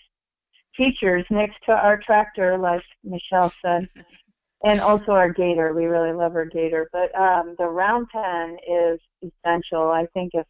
[0.76, 3.88] features next to our tractor, like Michelle said,
[4.64, 5.72] and also our gator.
[5.72, 9.90] We really love our gator, but um, the round pen is essential.
[9.90, 10.46] I think if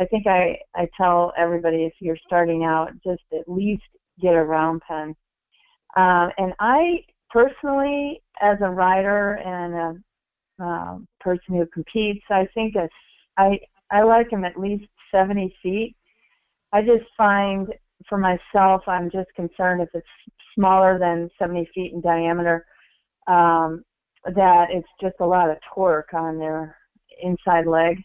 [0.00, 3.82] I think I I tell everybody if you're starting out, just at least
[4.20, 5.14] get a round pen.
[5.96, 12.74] Uh, and I personally, as a rider and a um, person who competes, I think
[12.76, 12.88] a,
[13.36, 13.60] I
[13.90, 15.96] I like them at least 70 feet.
[16.72, 17.68] I just find
[18.08, 20.06] for myself, I'm just concerned if it's
[20.54, 22.66] smaller than 70 feet in diameter.
[23.26, 23.84] Um,
[24.34, 26.76] that it's just a lot of torque on their
[27.22, 28.02] inside leg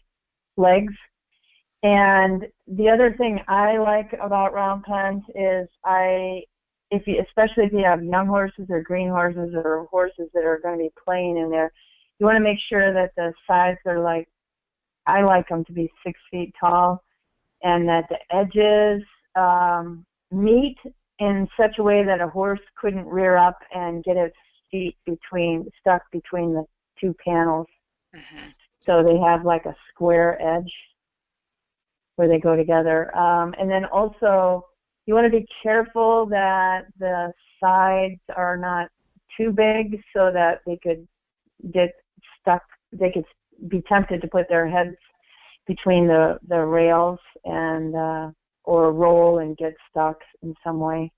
[0.56, 0.92] legs.
[1.82, 6.42] And the other thing I like about round pens is I
[6.90, 10.60] if you especially if you have young horses or green horses or horses that are
[10.62, 11.72] going to be playing in there,
[12.18, 14.28] you want to make sure that the sides are like
[15.06, 17.02] I like them to be six feet tall,
[17.62, 19.02] and that the edges
[19.36, 20.76] um, meet
[21.18, 24.36] in such a way that a horse couldn't rear up and get its
[24.70, 26.64] feet between stuck between the
[27.00, 27.66] two panels.
[28.14, 28.48] Mm-hmm.
[28.82, 30.72] So they have like a square edge
[32.16, 33.14] where they go together.
[33.16, 34.66] Um, and then also
[35.06, 37.32] you want to be careful that the
[37.62, 38.88] sides are not
[39.36, 41.06] too big so that they could
[41.72, 41.94] get
[42.40, 42.62] stuck.
[42.92, 43.24] They could
[43.68, 44.96] be tempted to put their heads
[45.66, 48.30] between the the rails and uh,
[48.64, 51.12] or roll and get stuck in some way.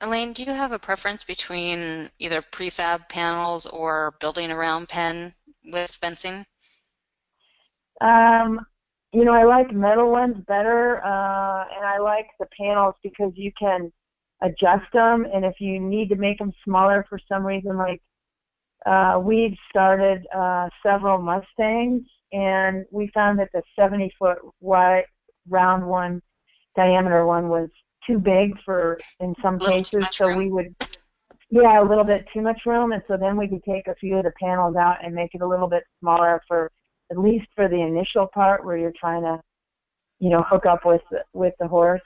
[0.00, 5.32] Alayne, do you have a preference between either prefab panels or building a round pen
[5.64, 6.44] with fencing?
[8.00, 8.66] Um,
[9.12, 13.52] you know, I like metal ones better, uh, and I like the panels because you
[13.56, 13.92] can
[14.42, 18.02] adjust them, and if you need to make them smaller for some reason, like
[18.86, 22.02] uh, we've started uh, several Mustangs,
[22.32, 25.04] and we found that the 70 foot wide
[25.48, 26.20] round one,
[26.76, 27.68] diameter one was
[28.06, 30.38] too big for in some cases, so room.
[30.38, 30.74] we would
[31.54, 34.16] yeah, a little bit too much room, and so then we could take a few
[34.16, 36.70] of the panels out and make it a little bit smaller for
[37.10, 39.38] at least for the initial part where you're trying to,
[40.18, 41.02] you know, hook up with
[41.34, 42.00] with the horse.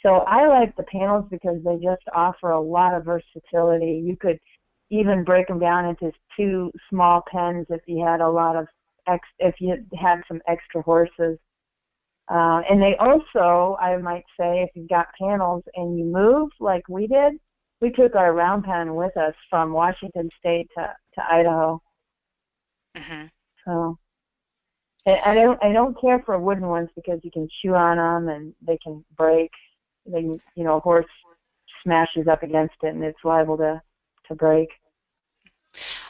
[0.00, 4.02] So I like the panels because they just offer a lot of versatility.
[4.02, 4.38] You could
[4.90, 8.66] even break them down into two small pens if you had a lot of
[9.06, 11.38] ex if you had some extra horses.
[12.30, 16.86] Uh, and they also, I might say, if you've got panels and you move like
[16.86, 17.34] we did,
[17.80, 21.82] we took our round pen with us from Washington State to to Idaho.
[22.96, 23.26] Mm-hmm.
[23.64, 23.98] So
[25.06, 28.54] I don't I don't care for wooden ones because you can chew on them and
[28.66, 29.50] they can break.
[30.06, 31.06] They you know a horse
[31.82, 33.80] smashes up against it and it's liable to
[34.28, 34.68] to break.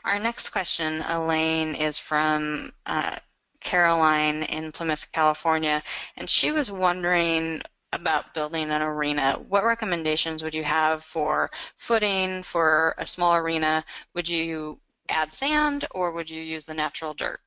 [0.05, 3.16] Our next question, Alayne, is from uh,
[3.61, 5.83] Caroline in Plymouth, California,
[6.16, 7.62] and she was wondering
[7.93, 9.39] about building an arena.
[9.49, 13.85] What recommendations would you have for footing for a small arena?
[14.14, 17.41] Would you add sand or would you use the natural dirt?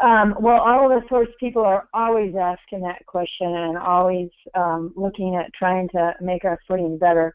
[0.00, 4.92] Um, well, all of us horse people are always asking that question and always um,
[4.94, 7.34] looking at trying to make our footing better.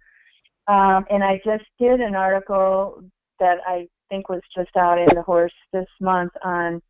[0.68, 3.04] Um, and I just did an article
[3.40, 6.82] that I think was just out in the horse this month on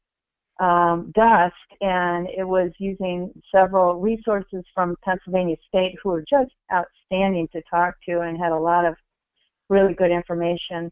[0.60, 7.48] um, dust, and it was using several resources from Pennsylvania State who were just outstanding
[7.54, 8.96] to talk to and had a lot of
[9.70, 10.92] really good information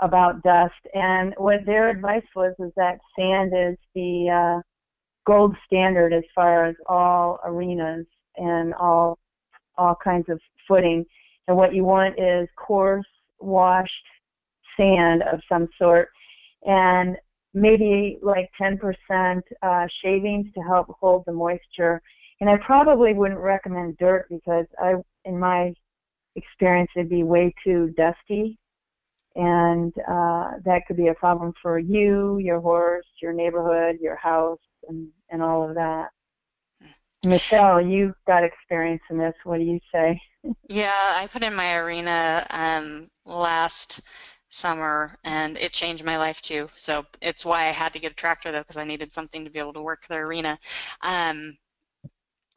[0.00, 0.74] about dust.
[0.94, 4.62] And what their advice was is that sand is the uh,
[5.26, 8.06] gold standard as far as all arenas
[8.36, 9.18] and all
[9.76, 11.04] all kinds of footing.
[11.48, 13.06] And what you want is coarse,
[13.40, 13.92] washed
[14.76, 16.10] sand of some sort,
[16.64, 17.16] and
[17.54, 22.00] maybe like 10% uh, shavings to help hold the moisture.
[22.40, 24.94] And I probably wouldn't recommend dirt because I,
[25.24, 25.74] in my
[26.36, 28.58] experience, it'd be way too dusty
[29.38, 34.58] and uh, that could be a problem for you, your horse, your neighborhood, your house,
[34.88, 36.08] and, and all of that.
[37.26, 39.34] Michelle, you've got experience in this.
[39.44, 40.20] What do you say?
[40.68, 44.00] yeah, I put in my arena um, last
[44.50, 46.68] summer, and it changed my life too.
[46.74, 49.50] So it's why I had to get a tractor though, because I needed something to
[49.50, 50.58] be able to work the arena.
[51.02, 51.56] Um,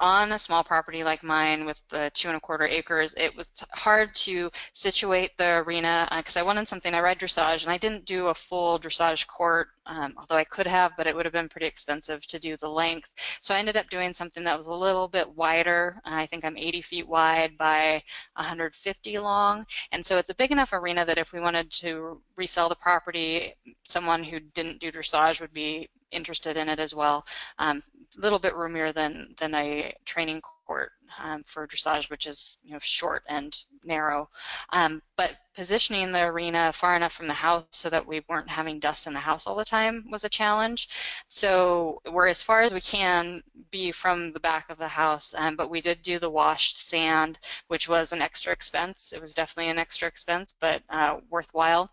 [0.01, 3.51] on a small property like mine with the two and a quarter acres, it was
[3.71, 6.93] hard to situate the arena because uh, I wanted something.
[6.93, 10.65] I ride dressage, and I didn't do a full dressage court, um, although I could
[10.65, 13.09] have, but it would have been pretty expensive to do the length.
[13.41, 16.01] So I ended up doing something that was a little bit wider.
[16.03, 18.01] I think I'm 80 feet wide by
[18.35, 22.69] 150 long, and so it's a big enough arena that if we wanted to resell
[22.69, 27.25] the property, someone who didn't do dressage would be interested in it as well.
[27.59, 27.83] A um,
[28.17, 32.79] little bit roomier than than a training court um, for dressage, which is you know
[32.81, 34.29] short and narrow.
[34.71, 38.79] Um, but positioning the arena far enough from the house so that we weren't having
[38.79, 41.23] dust in the house all the time was a challenge.
[41.27, 45.55] So we're as far as we can be from the back of the house, um,
[45.55, 47.37] but we did do the washed sand,
[47.67, 49.13] which was an extra expense.
[49.13, 51.91] It was definitely an extra expense, but uh, worthwhile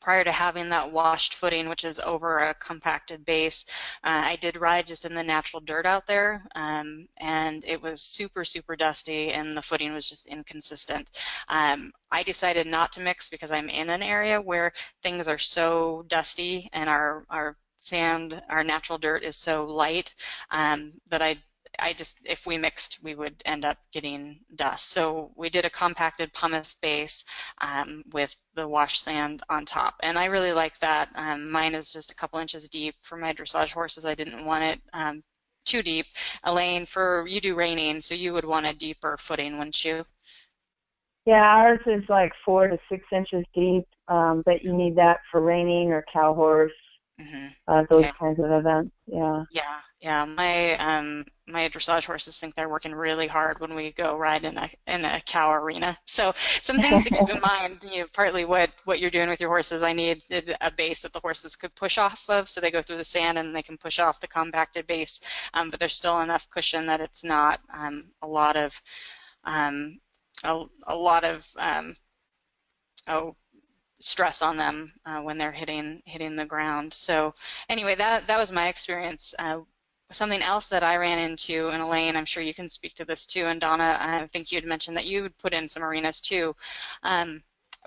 [0.00, 3.64] prior to having that washed footing, which is over a compacted base,
[4.04, 8.00] uh, I did ride just in the natural dirt out there, um, and it was
[8.00, 11.10] super, super dusty, and the footing was just inconsistent.
[11.48, 14.72] Um, I decided not to mix because I'm in an area where
[15.02, 20.14] things are so dusty and our, our sand, our natural dirt is so light
[20.50, 21.38] um, that I
[21.80, 24.90] I just, if we mixed, we would end up getting dust.
[24.90, 27.24] So we did a compacted pumice base
[27.60, 29.94] um, with the wash sand on top.
[30.02, 31.08] And I really like that.
[31.14, 34.06] Um, mine is just a couple inches deep for my dressage horses.
[34.06, 35.22] I didn't want it um,
[35.64, 36.06] too deep.
[36.44, 40.04] Alayne, for you do reining, so you would want a deeper footing, wouldn't you?
[41.26, 45.40] Yeah, ours is like four to six inches deep, um, but you need that for
[45.40, 46.72] reining or cow horse
[47.20, 47.46] Mm-hmm.
[47.68, 48.12] Uh, those okay.
[48.18, 48.92] kinds of events.
[49.06, 49.44] Yeah.
[49.52, 50.24] Yeah, yeah.
[50.24, 54.56] My um my dressage horses think they're working really hard when we go ride in
[54.56, 55.96] a in a cow arena.
[56.06, 57.82] So some things to keep in mind.
[57.82, 59.82] You know, partly what what you're doing with your horses.
[59.82, 60.22] I need
[60.60, 63.38] a base that the horses could push off of, so they go through the sand
[63.38, 65.20] and they can push off the compacted base.
[65.52, 68.80] Um, but there's still enough cushion that it's not um, a lot of
[69.44, 70.00] um,
[70.44, 71.94] a, a lot of um,
[73.06, 73.36] oh
[74.00, 76.94] stress on them uh, when they're hitting hitting the ground.
[76.94, 77.34] So
[77.68, 79.34] anyway, that that was my experience.
[79.38, 79.60] Uh,
[80.12, 83.26] something else that I ran into, and Alayne, I'm sure you can speak to this
[83.26, 86.20] too, and Donna, I think you had mentioned that you would put in some arenas
[86.20, 86.54] too.
[87.02, 87.42] Um,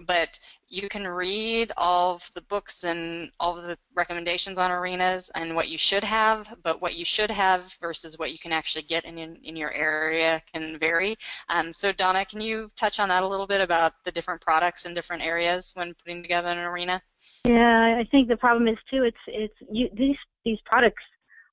[0.07, 5.29] but you can read all of the books and all of the recommendations on arenas
[5.35, 8.81] and what you should have, but what you should have versus what you can actually
[8.81, 11.15] get in, in your area can vary.
[11.49, 14.85] Um, so Donna, can you touch on that a little bit about the different products
[14.85, 17.01] in different areas when putting together an arena?
[17.45, 19.03] Yeah, I think the problem is too.
[19.03, 21.03] It's it's you, these these products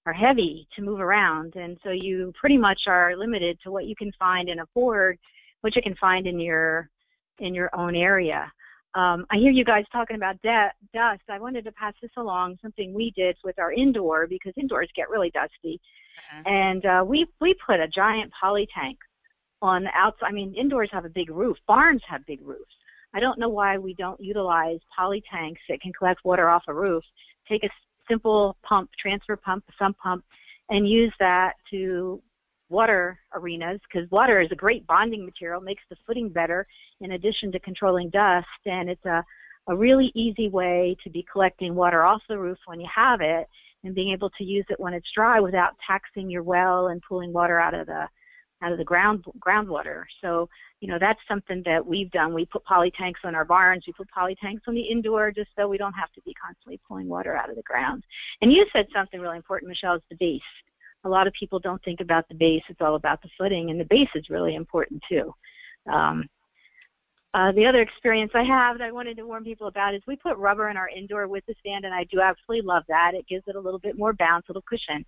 [0.07, 3.95] are heavy to move around, and so you pretty much are limited to what you
[3.95, 5.19] can find and afford,
[5.61, 6.89] what you can find in your
[7.39, 8.51] in your own area.
[8.95, 11.23] Um, I hear you guys talking about de- dust.
[11.29, 15.09] I wanted to pass this along, something we did with our indoor because indoors get
[15.11, 15.81] really dusty,
[16.19, 16.43] uh-huh.
[16.47, 18.99] and uh, we we put a giant poly tank
[19.63, 20.27] on the outside.
[20.27, 21.57] I mean, indoors have a big roof.
[21.69, 22.75] Barns have big roofs.
[23.13, 26.75] I don't know why we don't utilize poly tanks that can collect water off a
[26.75, 27.05] roof.
[27.49, 27.69] Take a
[28.11, 30.25] simple pump, transfer pump, sump pump,
[30.69, 32.21] and use that to
[32.69, 36.67] water arenas because water is a great bonding material, makes the footing better
[37.01, 39.25] in addition to controlling dust, and it's a,
[39.69, 43.47] a really easy way to be collecting water off the roof when you have it
[43.83, 47.33] and being able to use it when it's dry without taxing your well and pulling
[47.33, 48.07] water out of the
[48.63, 50.05] out of the ground groundwater.
[50.21, 50.49] So,
[50.81, 52.35] you know, that's something that we've done.
[52.35, 53.85] We put poly tanks on our barns.
[53.87, 56.81] We put poly tanks on the indoor just so we don't have to be constantly
[56.87, 58.05] pulling water out of the ground.
[58.43, 60.41] And you said something really important, Michelle, is the base
[61.05, 62.63] a lot of people don't think about the base.
[62.69, 65.35] It's all about the footing, and the base is really important too.
[65.91, 66.29] Um,
[67.33, 70.17] uh, the other experience I have that I wanted to warn people about is we
[70.17, 73.13] put rubber in our indoor with the stand, and I do absolutely love that.
[73.15, 75.05] It gives it a little bit more bounce, a little cushion.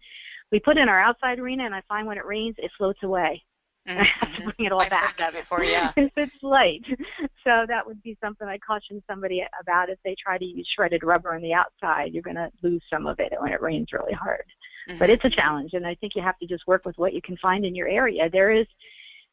[0.53, 3.43] We put in our outside arena, and I find when it rains, it floats away.
[3.89, 4.01] Mm-hmm.
[4.01, 5.19] I have to bring it all I've back.
[5.19, 5.93] Heard that before, yeah.
[5.97, 6.85] if it's light,
[7.45, 9.89] so that would be something I caution somebody about.
[9.89, 13.07] If they try to use shredded rubber on the outside, you're going to lose some
[13.07, 14.45] of it when it rains really hard.
[14.89, 14.99] Mm-hmm.
[14.99, 17.23] But it's a challenge, and I think you have to just work with what you
[17.23, 18.29] can find in your area.
[18.31, 18.67] There is,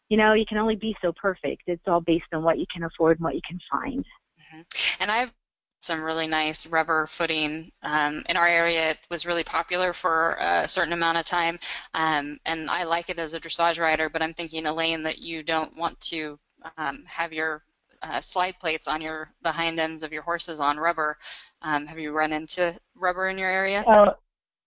[0.08, 1.64] you know, you can only be so perfect.
[1.68, 4.06] It's all based on what you can afford and what you can find.
[4.54, 4.62] Mm-hmm.
[5.02, 5.32] And I've
[5.80, 8.92] some really nice rubber footing um, in our area.
[8.92, 11.60] It was really popular for a certain amount of time,
[11.94, 14.10] um, and I like it as a dressage rider.
[14.10, 16.38] But I'm thinking, Alayne, that you don't want to
[16.78, 17.64] um, have your
[18.02, 21.18] uh, slide plates on your the hind ends of your horses on rubber.
[21.62, 23.84] Um, have you run into rubber in your area?
[23.88, 24.14] Oh,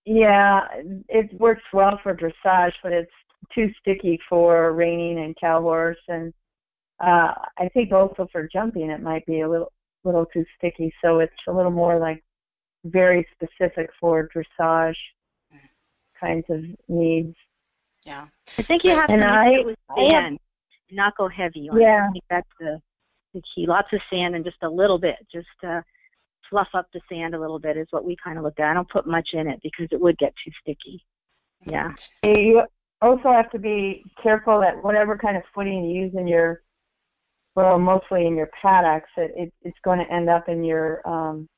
[0.05, 0.63] yeah,
[1.09, 3.11] it works well for dressage, but it's
[3.55, 6.33] too sticky for reining and cow horse, and
[7.01, 9.73] uh, I think also for jumping it might be a little
[10.05, 10.93] little too sticky.
[11.03, 12.23] So it's a little more like
[12.85, 14.97] very specific for dressage
[16.21, 17.37] kinds of needs.
[18.05, 18.27] Yeah,
[18.59, 20.39] I think so, you have to I, it with sand,
[20.91, 22.07] not go heavy on yeah.
[22.07, 22.09] it.
[22.09, 22.81] I think that's the
[23.35, 23.67] the key.
[23.67, 25.81] Lots of sand and just a little bit, just uh,
[26.51, 28.71] fluff up the sand a little bit is what we kind of look at.
[28.71, 31.05] I don't put much in it because it would get too sticky.
[31.67, 31.93] Yeah.
[32.25, 32.63] You
[33.01, 36.63] also have to be careful that whatever kind of footing you use in your,
[37.55, 41.49] well, mostly in your paddocks, it, it it's going to end up in your um,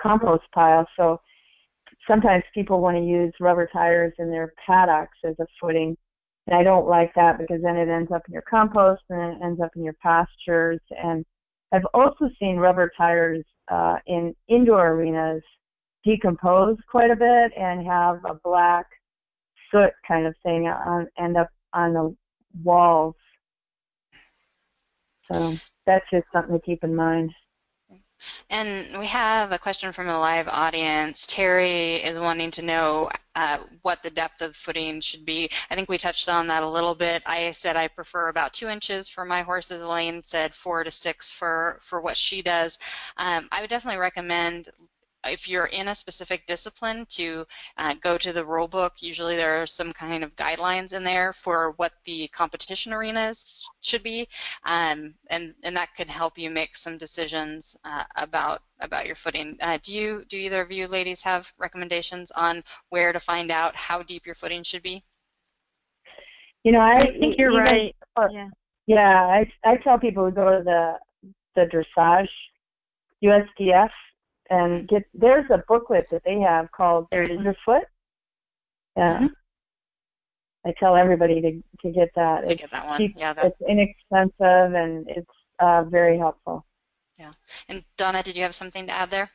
[0.00, 0.86] compost pile.
[0.96, 1.20] So
[2.06, 5.96] sometimes people want to use rubber tires in their paddocks as a footing.
[6.46, 9.44] And I don't like that because then it ends up in your compost and it
[9.44, 10.80] ends up in your pastures.
[10.90, 11.24] And
[11.72, 15.42] I've also seen rubber tires uh, in indoor arenas
[16.04, 18.86] decompose quite a bit and have a black
[19.70, 22.16] soot kind of thing on, end up on the
[22.62, 23.14] walls.
[25.32, 25.56] So
[25.86, 27.32] that's just something to keep in mind.
[28.50, 31.26] And we have a question from a live audience.
[31.26, 35.50] Terry is wanting to know uh, what the depth of footing should be.
[35.70, 37.22] I think we touched on that a little bit.
[37.26, 39.82] I said I prefer about two inches for my horses.
[39.82, 42.78] Alayne said four to six for, for what she does.
[43.16, 44.68] Um, I would definitely recommend
[45.24, 47.46] if you're in a specific discipline to
[47.78, 48.94] uh, go to the rule book.
[49.00, 54.02] Usually there are some kind of guidelines in there for what the competition arenas should
[54.02, 54.28] be,
[54.64, 59.56] um, and and that can help you make some decisions uh, about about your footing.
[59.60, 63.76] Uh, do you do either of you ladies have recommendations on where to find out
[63.76, 65.02] how deep your footing should be?
[66.64, 67.96] You know, I, I think you're even, right.
[68.16, 68.48] Uh, yeah.
[68.86, 70.98] Yeah, I I tell people to go to the
[71.54, 71.66] the
[71.96, 72.28] dressage
[73.22, 73.90] USDF
[74.50, 77.84] and get there's a booklet that they have called Underfoot.
[78.96, 79.16] Yeah.
[79.16, 79.26] Mm-hmm.
[80.64, 82.46] I tell everybody to to get that.
[82.46, 82.98] To it's get that one.
[82.98, 83.46] Cheap, yeah, that...
[83.46, 86.64] it's inexpensive and it's uh, very helpful.
[87.18, 87.32] Yeah.
[87.68, 89.30] And Donna, did you have something to add there?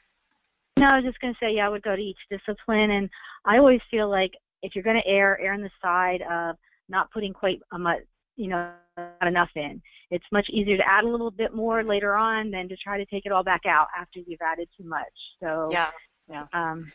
[0.78, 3.10] No, I was just going to say, yeah, I would go to each discipline, and
[3.45, 4.32] I always feel like
[4.62, 6.55] if you're going to err, err on the side of
[6.88, 8.01] not putting quite a much,
[8.38, 9.82] you know, not enough in.
[10.10, 13.06] It's much easier to add a little bit more later on than to try to
[13.06, 15.04] take it all back out after you've added too much.
[15.42, 15.92] So yeah,
[16.30, 16.46] yeah.
[16.54, 16.86] Um,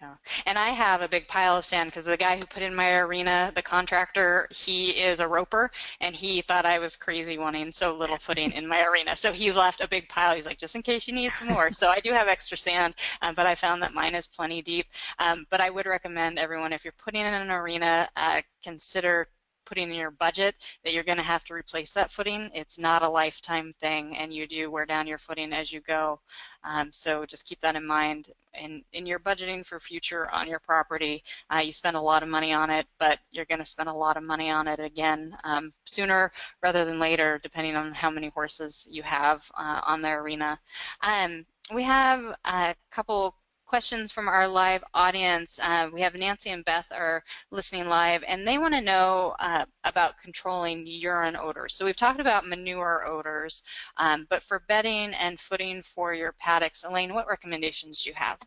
[0.00, 0.14] yeah.
[0.46, 2.94] And I have a big pile of sand because the guy who put in my
[2.94, 5.70] arena, the contractor, he is a roper,
[6.00, 9.14] and he thought I was crazy wanting so little footing in my arena.
[9.14, 10.34] So he left a big pile.
[10.34, 11.70] He's like, just in case you need some more.
[11.72, 14.86] so I do have extra sand, um, but I found that mine is plenty deep.
[15.18, 19.28] Um, but I would recommend everyone, if you're putting in an arena, uh, consider
[19.70, 22.50] putting in your budget that you're going to have to replace that footing.
[22.52, 26.18] It's not a lifetime thing, and you do wear down your footing as you go.
[26.64, 28.30] Um, so just keep that in mind.
[28.60, 31.22] In, in your budgeting for future on your property,
[31.54, 33.92] uh, you spend a lot of money on it, but you're going to spend a
[33.92, 38.28] lot of money on it again um, sooner rather than later, depending on how many
[38.30, 40.58] horses you have uh, on the arena.
[41.06, 43.36] Um, we have a couple
[43.70, 45.60] questions from our live audience.
[45.62, 49.64] Uh, we have Nancy and Beth are listening live, and they want to know uh,
[49.84, 51.76] about controlling urine odors.
[51.76, 53.62] So we've talked about manure odors,
[53.96, 58.40] um, but for bedding and footing for your paddocks, Alayne, what recommendations do you have?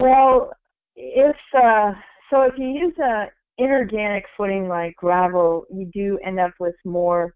[0.00, 0.50] Well,
[0.96, 1.92] if uh,
[2.30, 3.26] so, if you use a
[3.58, 7.32] inorganic footing like gravel, you do end up with more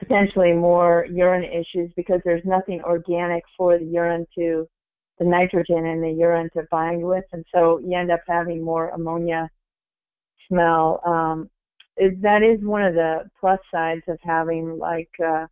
[0.00, 4.68] potentially more urine issues because there's nothing organic for the urine to
[5.18, 8.90] the nitrogen in the urine to bind with, and so you end up having more
[8.90, 9.48] ammonia
[10.48, 11.00] smell.
[11.06, 11.50] Um,
[11.96, 15.46] it, that is one of the plus sides of having like uh,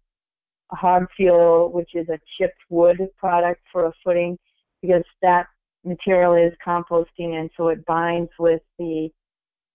[0.73, 4.39] a hog fuel, which is a chipped wood product for a footing,
[4.83, 5.47] because that
[5.85, 9.09] material is composting, and so it binds with the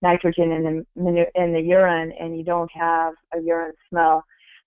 [0.01, 4.23] nitrogen in the in the urine, and you don't have a urine smell.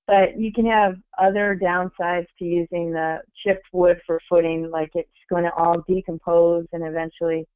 [0.07, 5.09] But you can have other downsides to using the chipped wood for footing, like it's
[5.31, 7.47] going to all decompose and eventually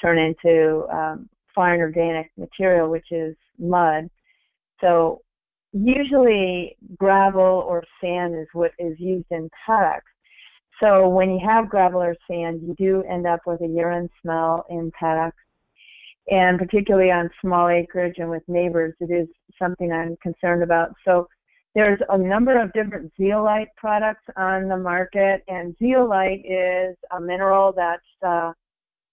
[0.00, 4.08] turn into um, fine organic material, which is mud.
[4.80, 5.22] So
[5.72, 10.10] usually gravel or sand is what is used in paddocks.
[10.80, 14.64] So when you have gravel or sand, you do end up with a urine smell
[14.70, 15.36] in paddocks.
[16.30, 19.26] And particularly on small acreage and with neighbors, it is
[19.60, 20.92] something I'm concerned about.
[21.04, 21.26] So
[21.78, 27.72] there's a number of different zeolite products on the market, and zeolite is a mineral
[27.72, 28.52] that's uh,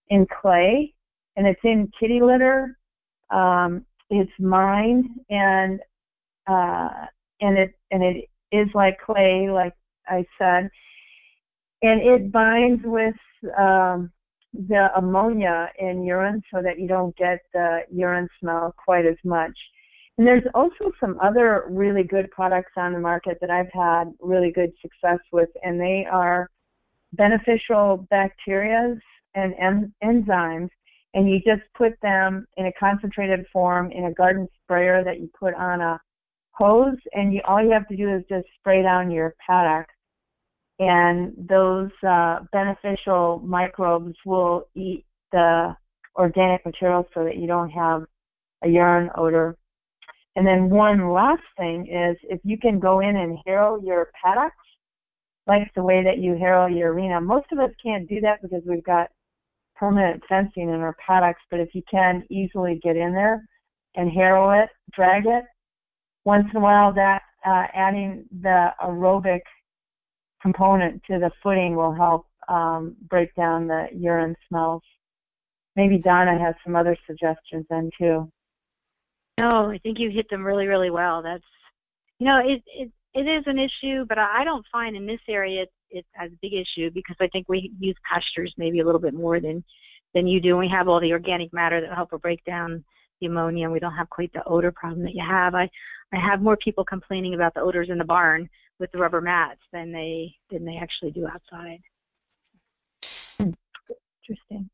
[0.10, 0.92] in clay,
[1.36, 2.76] and it's in kitty litter.
[3.30, 5.80] Um, it's mined, and
[6.48, 7.06] uh,
[7.40, 9.76] and it and it is like clay, like
[10.08, 10.68] I said,
[11.84, 13.14] and it binds with
[13.60, 14.12] um,
[14.54, 19.56] the ammonia in urine, so that you don't get the urine smell quite as much.
[20.18, 24.52] And there's also some other really good products on the market that I've had really
[24.52, 26.50] good success with, and they are
[27.14, 28.96] beneficial bacteria
[29.36, 30.70] and en- enzymes,
[31.14, 35.30] and you just put them in a concentrated form in a garden sprayer that you
[35.38, 36.00] put on a
[36.52, 39.88] hose, and you all you have to do is just spray down your paddock,
[40.80, 45.76] and those uh, beneficial microbes will eat the
[46.16, 48.06] organic material so that you don't have
[48.64, 49.58] a urine odor
[50.36, 54.56] and then one last thing is if you can go in and harrow your paddocks,
[55.48, 57.22] like the way that you harrow your arena.
[57.22, 59.10] Most of us can't do that because we've got
[59.76, 63.46] permanent fencing in our paddocks, but if you can easily get in there
[63.96, 65.44] and harrow it, drag it,
[66.26, 69.42] once in a while that uh, adding the aerobic
[70.42, 74.82] component to the footing will help um, break down the urine smells.
[75.76, 78.32] Maybe Donna has some other suggestions then too.
[79.38, 81.22] No, I think you hit them really, really well.
[81.22, 81.44] That's,
[82.20, 85.66] you know, it it it is an issue, but I don't find in this area
[85.90, 89.14] it as a big issue because I think we use pastures maybe a little bit
[89.14, 89.64] more than
[90.14, 90.52] than you do.
[90.52, 92.84] And we have all the organic matter that help break down
[93.20, 95.54] the ammonia, and we don't have quite the odor problem that you have.
[95.56, 95.70] I
[96.14, 99.62] I have more people complaining about the odors in the barn with the rubber mats
[99.74, 101.82] than they than they actually do outside.
[103.38, 103.52] Hmm.
[104.22, 104.70] Interesting.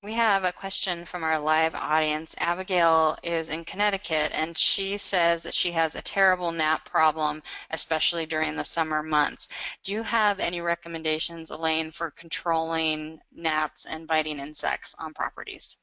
[0.00, 2.36] We have a question from our live audience.
[2.38, 8.24] Abigail is in Connecticut and she says that she has a terrible gnat problem, especially
[8.24, 9.48] during the summer months.
[9.82, 15.76] Do you have any recommendations, Alayne, for controlling gnats and biting insects on properties?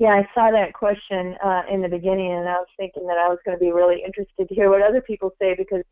[0.00, 3.28] Yeah, I saw that question uh, in the beginning, and I was thinking that I
[3.28, 5.84] was going to be really interested to hear what other people say because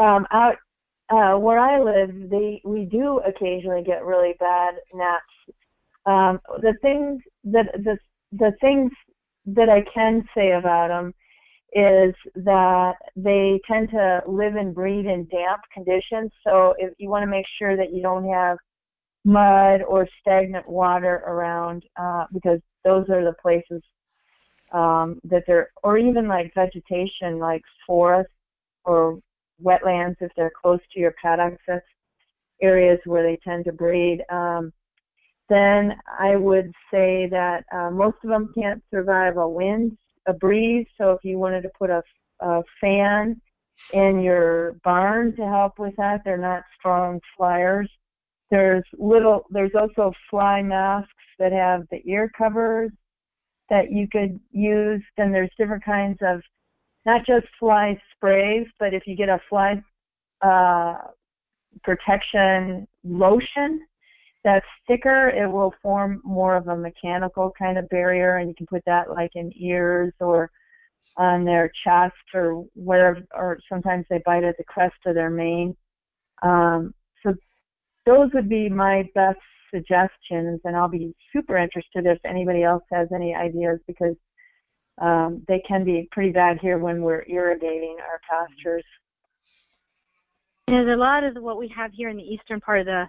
[0.00, 0.56] um, out
[1.08, 5.22] uh, where I live, they we do occasionally get really bad gnats
[6.06, 7.98] um, the things that the
[8.32, 8.90] the things
[9.46, 11.14] that I can say about them
[11.72, 16.30] is that they tend to live and breed in damp conditions.
[16.46, 18.58] So if you want to make sure that you don't have
[19.24, 23.82] mud or stagnant water around, uh, because those are the places
[24.72, 28.32] um, that they're, or even like vegetation, like forests
[28.84, 29.18] or
[29.62, 31.84] wetlands, if they're close to your paddock, that's
[32.62, 34.22] areas where they tend to breed.
[34.30, 34.72] Um,
[35.54, 39.96] then I would say that uh, most of them can't survive a wind,
[40.26, 40.86] a breeze.
[40.98, 42.02] So if you wanted to put a,
[42.40, 43.40] a fan
[43.92, 47.88] in your barn to help with that, they're not strong flyers.
[48.50, 49.46] There's little.
[49.50, 52.90] There's also fly masks that have the ear covers
[53.70, 55.02] that you could use.
[55.16, 56.42] Then there's different kinds of,
[57.06, 59.82] not just fly sprays, but if you get a fly
[60.42, 60.96] uh,
[61.82, 63.80] protection lotion
[64.44, 68.66] that's thicker, it will form more of a mechanical kind of barrier, and you can
[68.66, 70.50] put that like in ears or
[71.16, 75.74] on their chest or wherever, or sometimes they bite at the crest of their mane.
[76.42, 76.92] Um,
[77.22, 77.34] so
[78.04, 79.38] those would be my best
[79.72, 84.14] suggestions, and I'll be super interested if anybody else has any ideas because
[85.00, 88.84] um, they can be pretty bad here when we're irrigating our pastures.
[90.66, 93.08] There's a lot of what we have here in the eastern part of the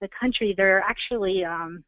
[0.00, 1.84] the country, they're actually um,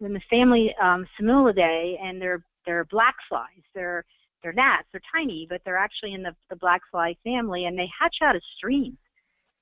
[0.00, 3.62] in the family um, Simuliidae, and they're they're black flies.
[3.74, 4.04] They're
[4.42, 4.88] they're gnats.
[4.92, 8.36] They're tiny, but they're actually in the the black fly family, and they hatch out
[8.36, 8.98] of streams,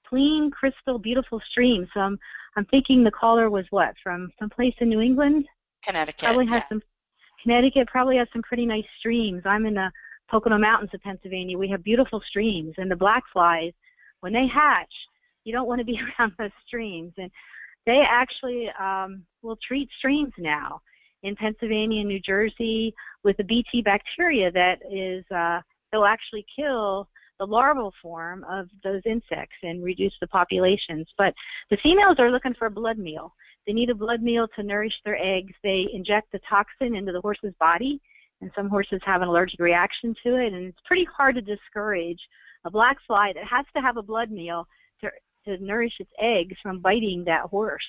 [0.07, 1.89] clean, crystal, beautiful streams.
[1.95, 2.19] So I'm
[2.57, 5.47] I'm thinking the caller was what from someplace in New England.
[5.85, 6.25] Connecticut.
[6.25, 6.69] Probably has yeah.
[6.69, 6.83] some.
[7.43, 9.43] Connecticut probably has some pretty nice streams.
[9.45, 9.93] I'm in the
[10.29, 11.57] Pocono Mountains of Pennsylvania.
[11.57, 13.73] We have beautiful streams, and the black flies,
[14.21, 14.93] when they hatch,
[15.45, 17.13] you don't want to be around those streams.
[17.17, 17.31] And
[17.89, 20.81] they actually um, will treat streams now
[21.23, 25.61] in Pennsylvania and New Jersey with a Bt bacteria that is uh,
[25.91, 27.09] they'll actually kill
[27.39, 31.07] the larval form of those insects and reduce the populations.
[31.17, 31.33] But
[31.71, 33.33] the females are looking for a blood meal.
[33.67, 35.55] They need a blood meal to nourish their eggs.
[35.63, 38.03] They inject the toxin into the horse's body,
[38.43, 40.53] and some horses have an allergic reaction to it.
[40.53, 42.21] And it's pretty hard to discourage
[42.67, 44.69] a black fly that has to have a blood meal
[45.01, 45.11] to
[45.49, 47.87] to nourish its eggs from biting that horse.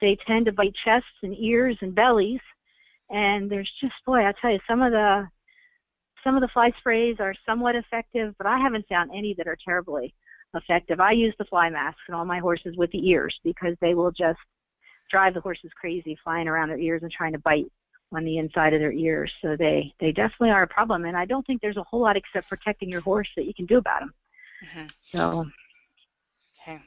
[0.00, 2.40] They tend to bite chests and ears and bellies,
[3.10, 5.28] and there's just boy, I tell you, some of the
[6.24, 9.58] some of the fly sprays are somewhat effective, but I haven't found any that are
[9.64, 10.14] terribly
[10.54, 11.00] effective.
[11.00, 14.10] I use the fly masks on all my horses with the ears because they will
[14.10, 14.38] just
[15.10, 17.70] drive the horses crazy flying around their ears and trying to bite
[18.12, 19.32] on the inside of their ears.
[19.40, 22.16] So they they definitely are a problem, and I don't think there's a whole lot
[22.16, 24.14] except protecting your horse that you can do about them.
[24.64, 24.86] Mm-hmm.
[25.02, 25.46] So.
[26.60, 26.80] Okay.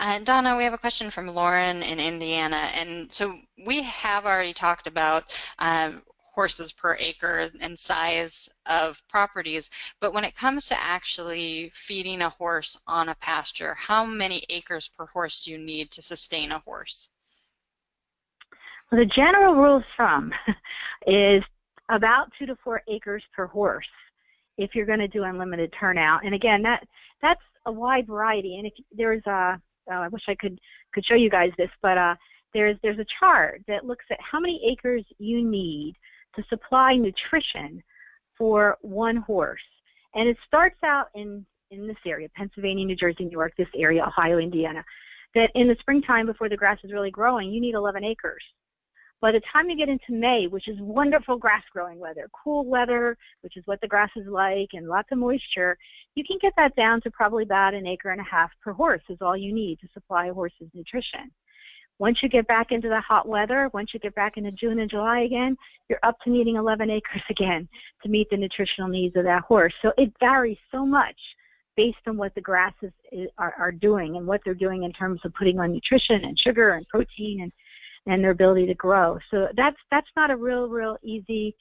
[0.00, 2.68] Uh, Donna, we have a question from Lauren in Indiana.
[2.74, 3.36] And so
[3.66, 6.02] we have already talked about um,
[6.38, 9.70] horses per acre and size of properties,
[10.00, 14.86] but when it comes to actually feeding a horse on a pasture, how many acres
[14.86, 17.10] per horse do you need to sustain a horse?
[18.92, 20.32] Well, the general rule of thumb
[21.08, 21.42] is
[21.88, 23.88] about two to four acres per horse
[24.58, 26.24] if you're going to do unlimited turnout.
[26.24, 26.86] And again, that
[27.20, 28.58] that's a wide variety.
[28.58, 29.60] And if there's a
[29.90, 30.58] uh, I wish I could
[30.92, 32.14] could show you guys this, but uh,
[32.54, 35.94] there's there's a chart that looks at how many acres you need
[36.36, 37.82] to supply nutrition
[38.36, 39.60] for one horse,
[40.14, 44.04] and it starts out in in this area, Pennsylvania, New Jersey, New York, this area,
[44.04, 44.84] Ohio, Indiana.
[45.34, 48.42] That in the springtime, before the grass is really growing, you need 11 acres.
[49.20, 53.16] By the time you get into May, which is wonderful grass growing weather, cool weather,
[53.40, 55.76] which is what the grass is like, and lots of moisture,
[56.14, 59.02] you can get that down to probably about an acre and a half per horse
[59.08, 61.32] is all you need to supply a horse's nutrition.
[61.98, 64.90] Once you get back into the hot weather, once you get back into June and
[64.90, 65.56] July again,
[65.88, 67.68] you're up to needing 11 acres again
[68.02, 69.74] to meet the nutritional needs of that horse.
[69.82, 71.16] So it varies so much
[71.76, 75.20] based on what the grasses eh, are, are doing and what they're doing in terms
[75.24, 77.52] of putting on nutrition and sugar and protein and
[78.08, 79.18] and their ability to grow.
[79.30, 81.54] So that's that's not a real real easy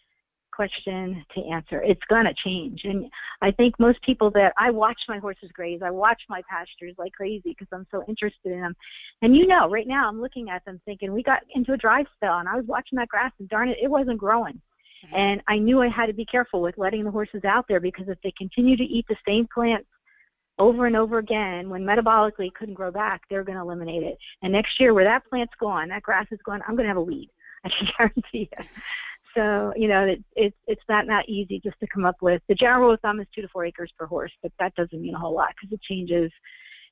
[0.58, 1.84] question to answer.
[1.84, 2.82] It's going to change.
[2.84, 3.06] And
[3.44, 7.14] I think most people that I watch my horses graze, I watch my pastures like
[7.14, 8.76] crazy because I'm so interested in them.
[9.22, 12.04] And you know, right now I'm looking at them thinking, we got into a dry
[12.16, 14.60] spell and I was watching that grass and darn it, it wasn't growing.
[15.06, 15.16] Mm-hmm.
[15.16, 18.08] And I knew I had to be careful with letting the horses out there because
[18.08, 19.88] if they continue to eat the same plants
[20.60, 24.18] over and over again, when metabolically it couldn't grow back, they're going to eliminate it.
[24.42, 26.98] And next year, where that plant's gone, that grass is gone, I'm going to have
[26.98, 27.30] a weed.
[27.64, 28.66] I can guarantee you.
[29.36, 32.42] So you know it, it, it's not not easy just to come up with.
[32.48, 35.00] The general rule of thumb is two to four acres per horse, but that doesn't
[35.00, 36.32] mean a whole lot because it changes.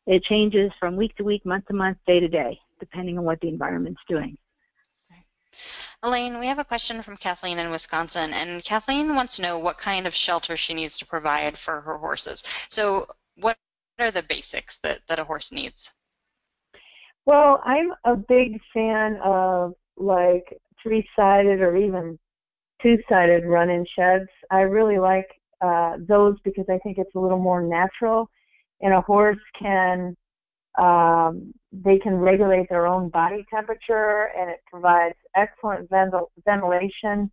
[0.06, 3.42] It changes from week to week, month to month, day to day, depending on what
[3.42, 4.38] the environment's doing.
[6.04, 9.80] Alayne, we have a question from Kathleen in Wisconsin, and Kathleen wants to know what
[9.80, 12.44] kind of shelter she needs to provide for her horses.
[12.70, 13.58] So, what
[14.00, 15.94] are the basics that, that a horse needs?
[17.26, 22.20] Well, I'm a big fan of like three sided or even
[22.82, 24.30] two-sided run-in sheds.
[24.52, 25.28] I really like
[25.62, 28.30] uh, those because I think it's a little more natural,
[28.82, 30.16] and a horse can
[30.78, 37.32] um, they can regulate their own body temperature, and it provides excellent ventil- ventilation.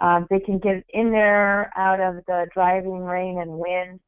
[0.00, 4.00] Um, they can get in there out of the driving rain and wind,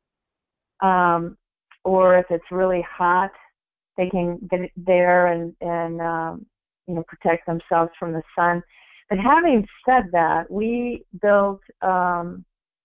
[0.83, 1.37] um,
[1.85, 3.31] or if it's really hot,
[3.97, 6.47] they can get there and and um,
[6.87, 8.63] you know protect themselves from the sun.
[9.09, 12.45] But having said that, we built um,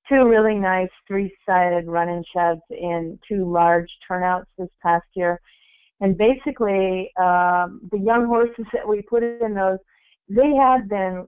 [0.09, 5.39] two really nice three-sided run-in sheds in two large turnouts this past year.
[6.01, 9.77] And basically, um, the young horses that we put in those,
[10.27, 11.25] they had been,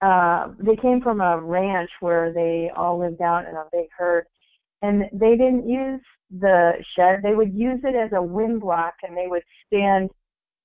[0.00, 4.26] uh, they came from a ranch where they all lived out in a big herd,
[4.84, 7.20] and they didn't use the shed.
[7.22, 10.10] They would use it as a wind block, and they would stand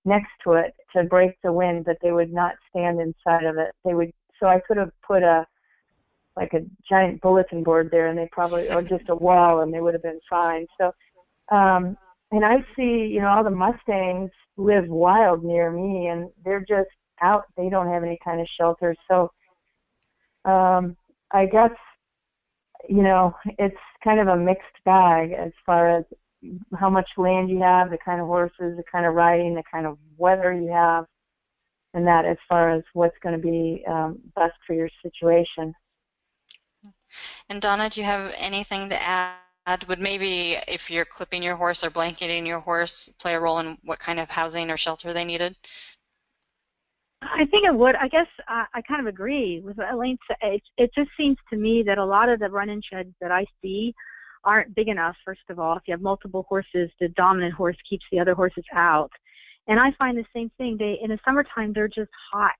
[0.06, 3.72] next to it to break the wind, but they would not stand inside of it.
[3.86, 5.46] They would so I could have put a
[6.36, 9.82] like a giant bulletin board there and they probably or just a wall and they
[9.82, 10.66] would have been fine.
[10.80, 10.92] So
[11.56, 11.98] um
[12.32, 16.90] and I see, you know, all the Mustangs live wild near me and they're just
[17.22, 17.46] out.
[17.58, 18.96] They don't have any kind of shelter.
[19.10, 19.32] So
[20.46, 20.96] um
[21.32, 21.72] I guess
[22.88, 26.06] you know, it's kind of a mixed bag as far as
[26.78, 29.86] how much land you have, the kind of horses, the kind of riding, the kind
[29.86, 31.06] of weather you have,
[31.94, 35.74] and that as far as what's going to be um, best for your situation.
[37.50, 39.38] And Donna, do you have anything to add?
[39.88, 43.78] Would maybe if you're clipping your horse or blanketing your horse play a role in
[43.84, 45.56] what kind of housing or shelter they needed?
[47.22, 47.96] I think it would.
[47.96, 50.38] I guess uh, I kind of agree with what Alayne said.
[50.42, 53.46] It, it just seems to me that a lot of the run-in sheds that I
[53.62, 53.94] see
[54.46, 55.76] aren't big enough, first of all.
[55.76, 59.12] If you have multiple horses, the dominant horse keeps the other horses out.
[59.68, 60.78] And I find the same thing.
[60.78, 62.54] They in the summertime they're just hot.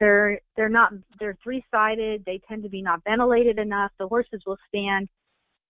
[0.00, 2.22] They're they're not they're three sided.
[2.26, 3.90] They tend to be not ventilated enough.
[3.98, 5.08] The horses will stand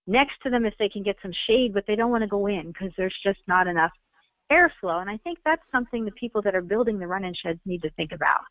[0.07, 2.47] next to them if they can get some shade, but they don't want to go
[2.47, 3.91] in because there's just not enough
[4.51, 5.01] airflow.
[5.01, 7.89] And I think that's something the people that are building the run-in sheds need to
[7.91, 8.41] think about.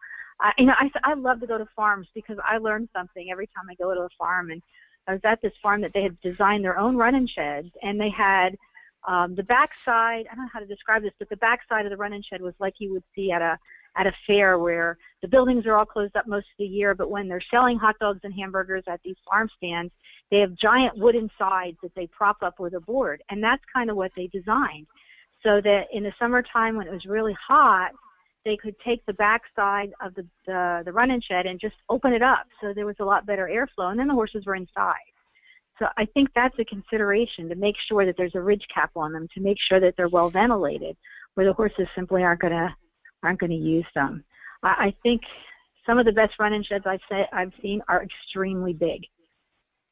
[0.41, 3.47] I, you know, I, I love to go to farms because I learn something every
[3.47, 4.63] time I go to a farm and
[5.07, 8.09] I was at this farm that they had designed their own run-in sheds, and they
[8.09, 8.57] had
[9.07, 10.27] um, the backside.
[10.31, 12.55] I don't know how to describe this, but the backside of the run-in shed was
[12.59, 13.59] like you would see at a
[13.97, 17.11] at a fair where the buildings are all closed up most of the year, but
[17.11, 19.93] when they're selling hot dogs and hamburgers at these farm stands,
[20.33, 23.91] they have giant wooden sides that they prop up with a board, and that's kind
[23.91, 24.87] of what they designed,
[25.45, 27.93] so that in the summertime when it was really hot,
[28.45, 32.23] they could take the backside of the, the, the run-in shed and just open it
[32.23, 34.95] up so there was a lot better airflow, and then the horses were inside.
[35.79, 39.13] So I think that's a consideration to make sure that there's a ridge cap on
[39.13, 40.97] them, to make sure that they're well ventilated,
[41.35, 42.75] where the horses simply aren't to
[43.23, 44.25] aren't to use them.
[44.63, 45.23] I, I think
[45.87, 49.05] some of the best run-in sheds I've say, I've seen are extremely big,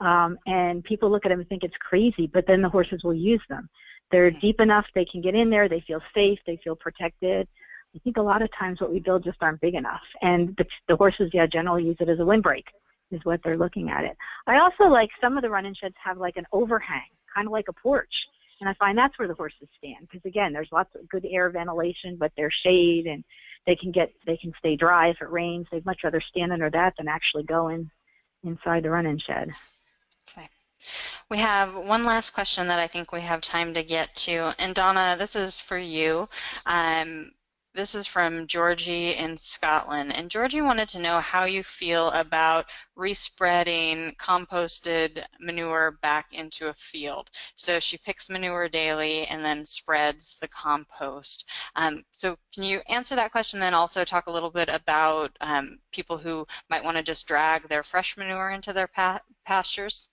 [0.01, 3.15] um, and people look at them and think it's crazy, but then the horses will
[3.15, 3.69] use them.
[4.13, 5.69] They're deep enough; they can get in there.
[5.69, 6.39] They feel safe.
[6.47, 7.49] They feel protected.
[7.95, 10.65] I think a lot of times what we build just aren't big enough, and the,
[10.89, 12.65] the horses, yeah, generally use it as a windbreak,
[13.11, 14.17] is what they're looking at it.
[14.47, 17.67] I also like some of the run-in sheds have like an overhang, kind of like
[17.69, 18.15] a porch,
[18.61, 21.51] and I find that's where the horses stand because again, there's lots of good air
[21.51, 23.25] ventilation, but there's shade and
[23.67, 25.67] they can get they can stay dry if it rains.
[25.71, 27.91] They'd much rather stand under that than actually go in
[28.45, 29.51] inside the run-in shed.
[31.33, 34.55] We have one last question that I think we have time to get to.
[34.59, 36.29] And Donna, this is for you.
[36.67, 37.33] Um,
[37.75, 40.15] This is from Georgie in Scotland.
[40.15, 46.75] And Georgie wanted to know how you feel about respreading composted manure back into a
[46.75, 47.31] field.
[47.55, 51.49] So she picks manure daily and then spreads the compost.
[51.77, 55.79] Um, so can you answer that question then also talk a little bit about um,
[55.93, 60.12] people who might want to just drag their fresh manure into their pa pastures?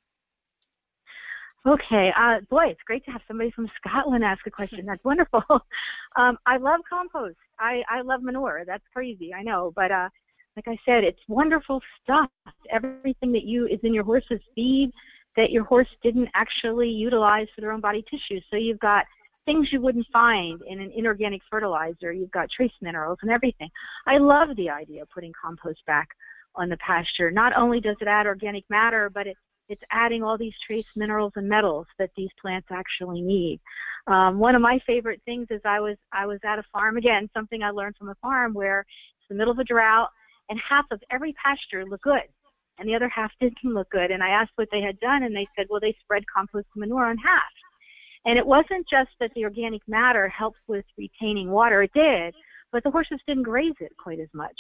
[1.68, 4.86] Okay, uh, boy, it's great to have somebody from Scotland ask a question.
[4.86, 5.44] That's wonderful.
[6.16, 7.36] um, I love compost.
[7.60, 8.64] I, I love manure.
[8.66, 10.08] That's crazy, I know, but uh,
[10.56, 12.30] like I said, it's wonderful stuff.
[12.72, 14.92] Everything that you is in your horse's feed
[15.36, 18.40] that your horse didn't actually utilize for their own body tissue.
[18.50, 19.06] So you've got
[19.46, 22.12] things you wouldn't find in an inorganic fertilizer.
[22.12, 23.70] You've got trace minerals and everything.
[24.06, 26.08] I love the idea of putting compost back
[26.56, 27.32] on the pasture.
[27.32, 29.38] Not only does it add organic matter, but it
[29.70, 33.60] it's adding all these trace minerals and metals that these plants actually need.
[34.08, 37.30] Um, one of my favorite things is I was I was at a farm again,
[37.34, 40.10] something I learned from a farm where it's the middle of a drought
[40.50, 42.28] and half of every pasture looked good
[42.80, 44.12] and the other half didn't look good.
[44.12, 47.06] And I asked what they had done and they said, well, they spread compost manure
[47.06, 47.42] on half.
[48.26, 52.36] And it wasn't just that the organic matter helps with retaining water, it did,
[52.72, 54.60] but the horses didn't graze it quite as much.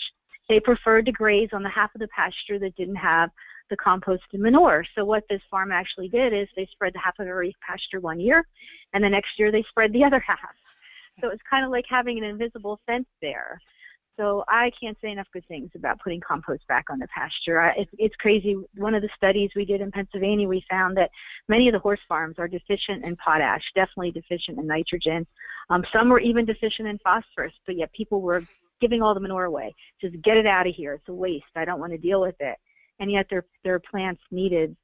[0.50, 3.30] They preferred to graze on the half of the pasture that didn't have
[3.70, 4.84] the compost and manure.
[4.96, 8.20] So what this farm actually did is they spread the half of every pasture one
[8.20, 8.46] year,
[8.94, 10.40] and the next year they spread the other half.
[11.22, 13.62] So it's kind of like having an invisible fence there.
[14.18, 17.62] So I can't say enough good things about putting compost back on the pasture.
[17.62, 18.58] I, it, it's crazy.
[18.76, 21.10] One of the studies we did in Pennsylvania, we found that
[21.48, 25.26] many of the horse farms are deficient in potash, definitely deficient in nitrogen.
[25.70, 28.44] Um, some were even deficient in phosphorus, but yet people were
[28.82, 29.74] giving all the manure away.
[30.02, 30.94] Just get it out of here.
[30.94, 31.46] It's a waste.
[31.56, 32.58] I don't want to deal with it
[33.00, 34.76] and yet their their plants needed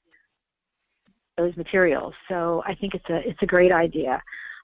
[1.38, 2.14] those materials.
[2.30, 4.22] So I think it's a it's a great idea.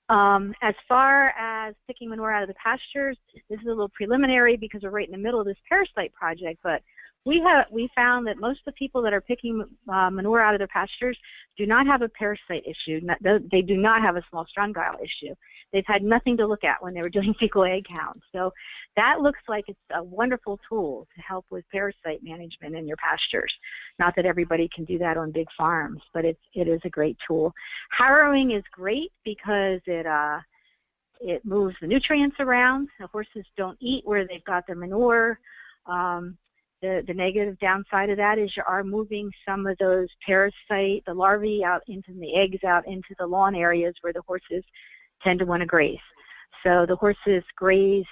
[0.09, 3.17] Um, as far as picking manure out of the pastures,
[3.49, 6.59] this is a little preliminary because we're right in the middle of this parasite project,
[6.63, 6.81] but
[7.25, 10.55] we have we found that most of the people that are picking uh, manure out
[10.55, 11.17] of their pastures
[11.55, 12.99] do not have a parasite issue.
[13.51, 15.35] They do not have a small strongyle issue.
[15.71, 18.21] They've had nothing to look at when they were doing fecal egg counts.
[18.31, 18.51] So
[18.95, 23.53] that looks like it's a wonderful tool to help with parasite management in your pastures.
[23.99, 27.17] Not that everybody can do that on big farms, but it's it is a great
[27.27, 27.53] tool.
[27.91, 30.39] Harrowing is great because it uh,
[31.19, 32.89] it moves the nutrients around.
[32.99, 35.39] The horses don't eat where they've got their manure.
[35.85, 36.37] Um,
[36.81, 41.13] the, the negative downside of that is you are moving some of those parasite, the
[41.13, 44.63] larvae out into the eggs out into the lawn areas where the horses
[45.23, 45.97] tend to want to graze.
[46.63, 48.05] So the horses graze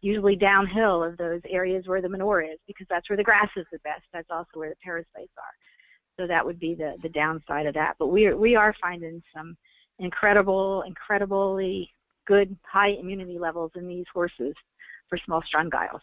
[0.00, 3.66] usually downhill of those areas where the manure is because that's where the grass is
[3.72, 4.02] the best.
[4.12, 6.18] That's also where the parasites are.
[6.18, 7.94] So that would be the, the downside of that.
[7.98, 9.56] But we are, we are finding some
[10.00, 11.88] incredible, incredibly
[12.26, 14.54] good high immunity levels in these horses
[15.08, 16.00] for small strongyles.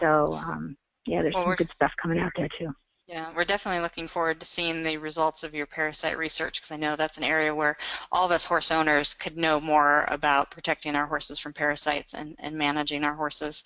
[0.00, 0.76] So um,
[1.06, 2.74] yeah, there's well, some good stuff coming out there too.
[3.08, 6.76] Yeah, we're definitely looking forward to seeing the results of your parasite research because I
[6.76, 7.76] know that's an area where
[8.12, 12.36] all of us horse owners could know more about protecting our horses from parasites and,
[12.38, 13.64] and managing our horses.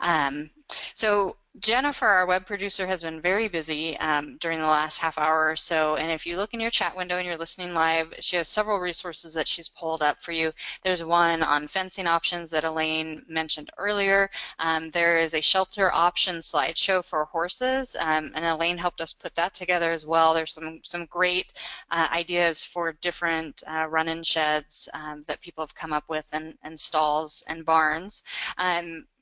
[0.00, 0.50] Um,
[0.94, 5.50] so Jennifer, our web producer, has been very busy um, during the last half hour
[5.50, 5.96] or so.
[5.96, 8.78] And if you look in your chat window and you're listening live, she has several
[8.78, 10.52] resources that she's pulled up for you.
[10.82, 14.30] There's one on fencing options that Alayne mentioned earlier.
[14.58, 19.34] Um, there is a shelter option slideshow for horses, um, and Alayne helped us put
[19.34, 20.32] that together as well.
[20.32, 21.52] There's some some great
[21.90, 26.56] uh, ideas for different uh, run-in sheds um, that people have come up with, and,
[26.62, 28.22] and stalls and barns.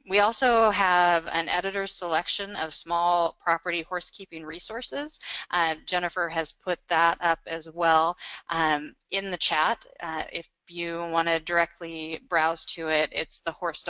[0.08, 5.20] We also have an editor's selection of small property horsekeeping resources.
[5.50, 8.16] Uh, Jennifer has put that up as well
[8.48, 9.84] um, in the chat.
[10.00, 13.84] Uh, if you want to directly browse to it, it's the horse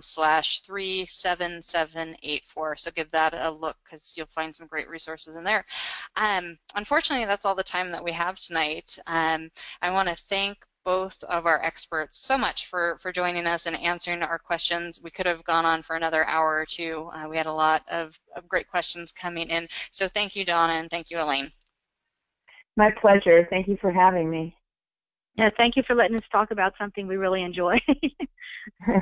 [0.00, 2.76] slash 37784.
[2.76, 5.66] So give that a look because you'll find some great resources in there.
[6.16, 8.98] Um, unfortunately, that's all the time that we have tonight.
[9.06, 9.50] Um,
[9.82, 13.76] I want to thank both of our experts so much for, for joining us and
[13.80, 15.00] answering our questions.
[15.02, 17.10] We could have gone on for another hour or two.
[17.12, 19.68] Uh, we had a lot of, of great questions coming in.
[19.90, 21.52] So thank you, Donna, and thank you, Alayne.
[22.76, 23.46] My pleasure.
[23.50, 24.56] Thank you for having me.
[25.36, 27.78] Yeah, thank you for letting us talk about something we really enjoy.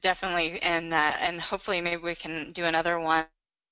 [0.00, 3.26] Definitely, and uh, and hopefully maybe we can do another one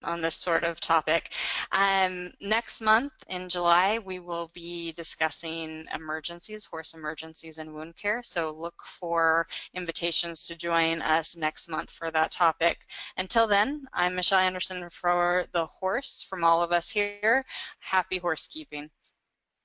[0.04, 1.32] on this sort of topic.
[1.72, 8.22] Um, next month in July, we will be discussing emergencies, horse emergencies and wound care.
[8.22, 12.86] So look for invitations to join us next month for that topic.
[13.16, 16.22] Until then, I'm Michelle Anderson for The Horse.
[16.22, 17.44] From all of us here,
[17.80, 18.90] happy horsekeeping.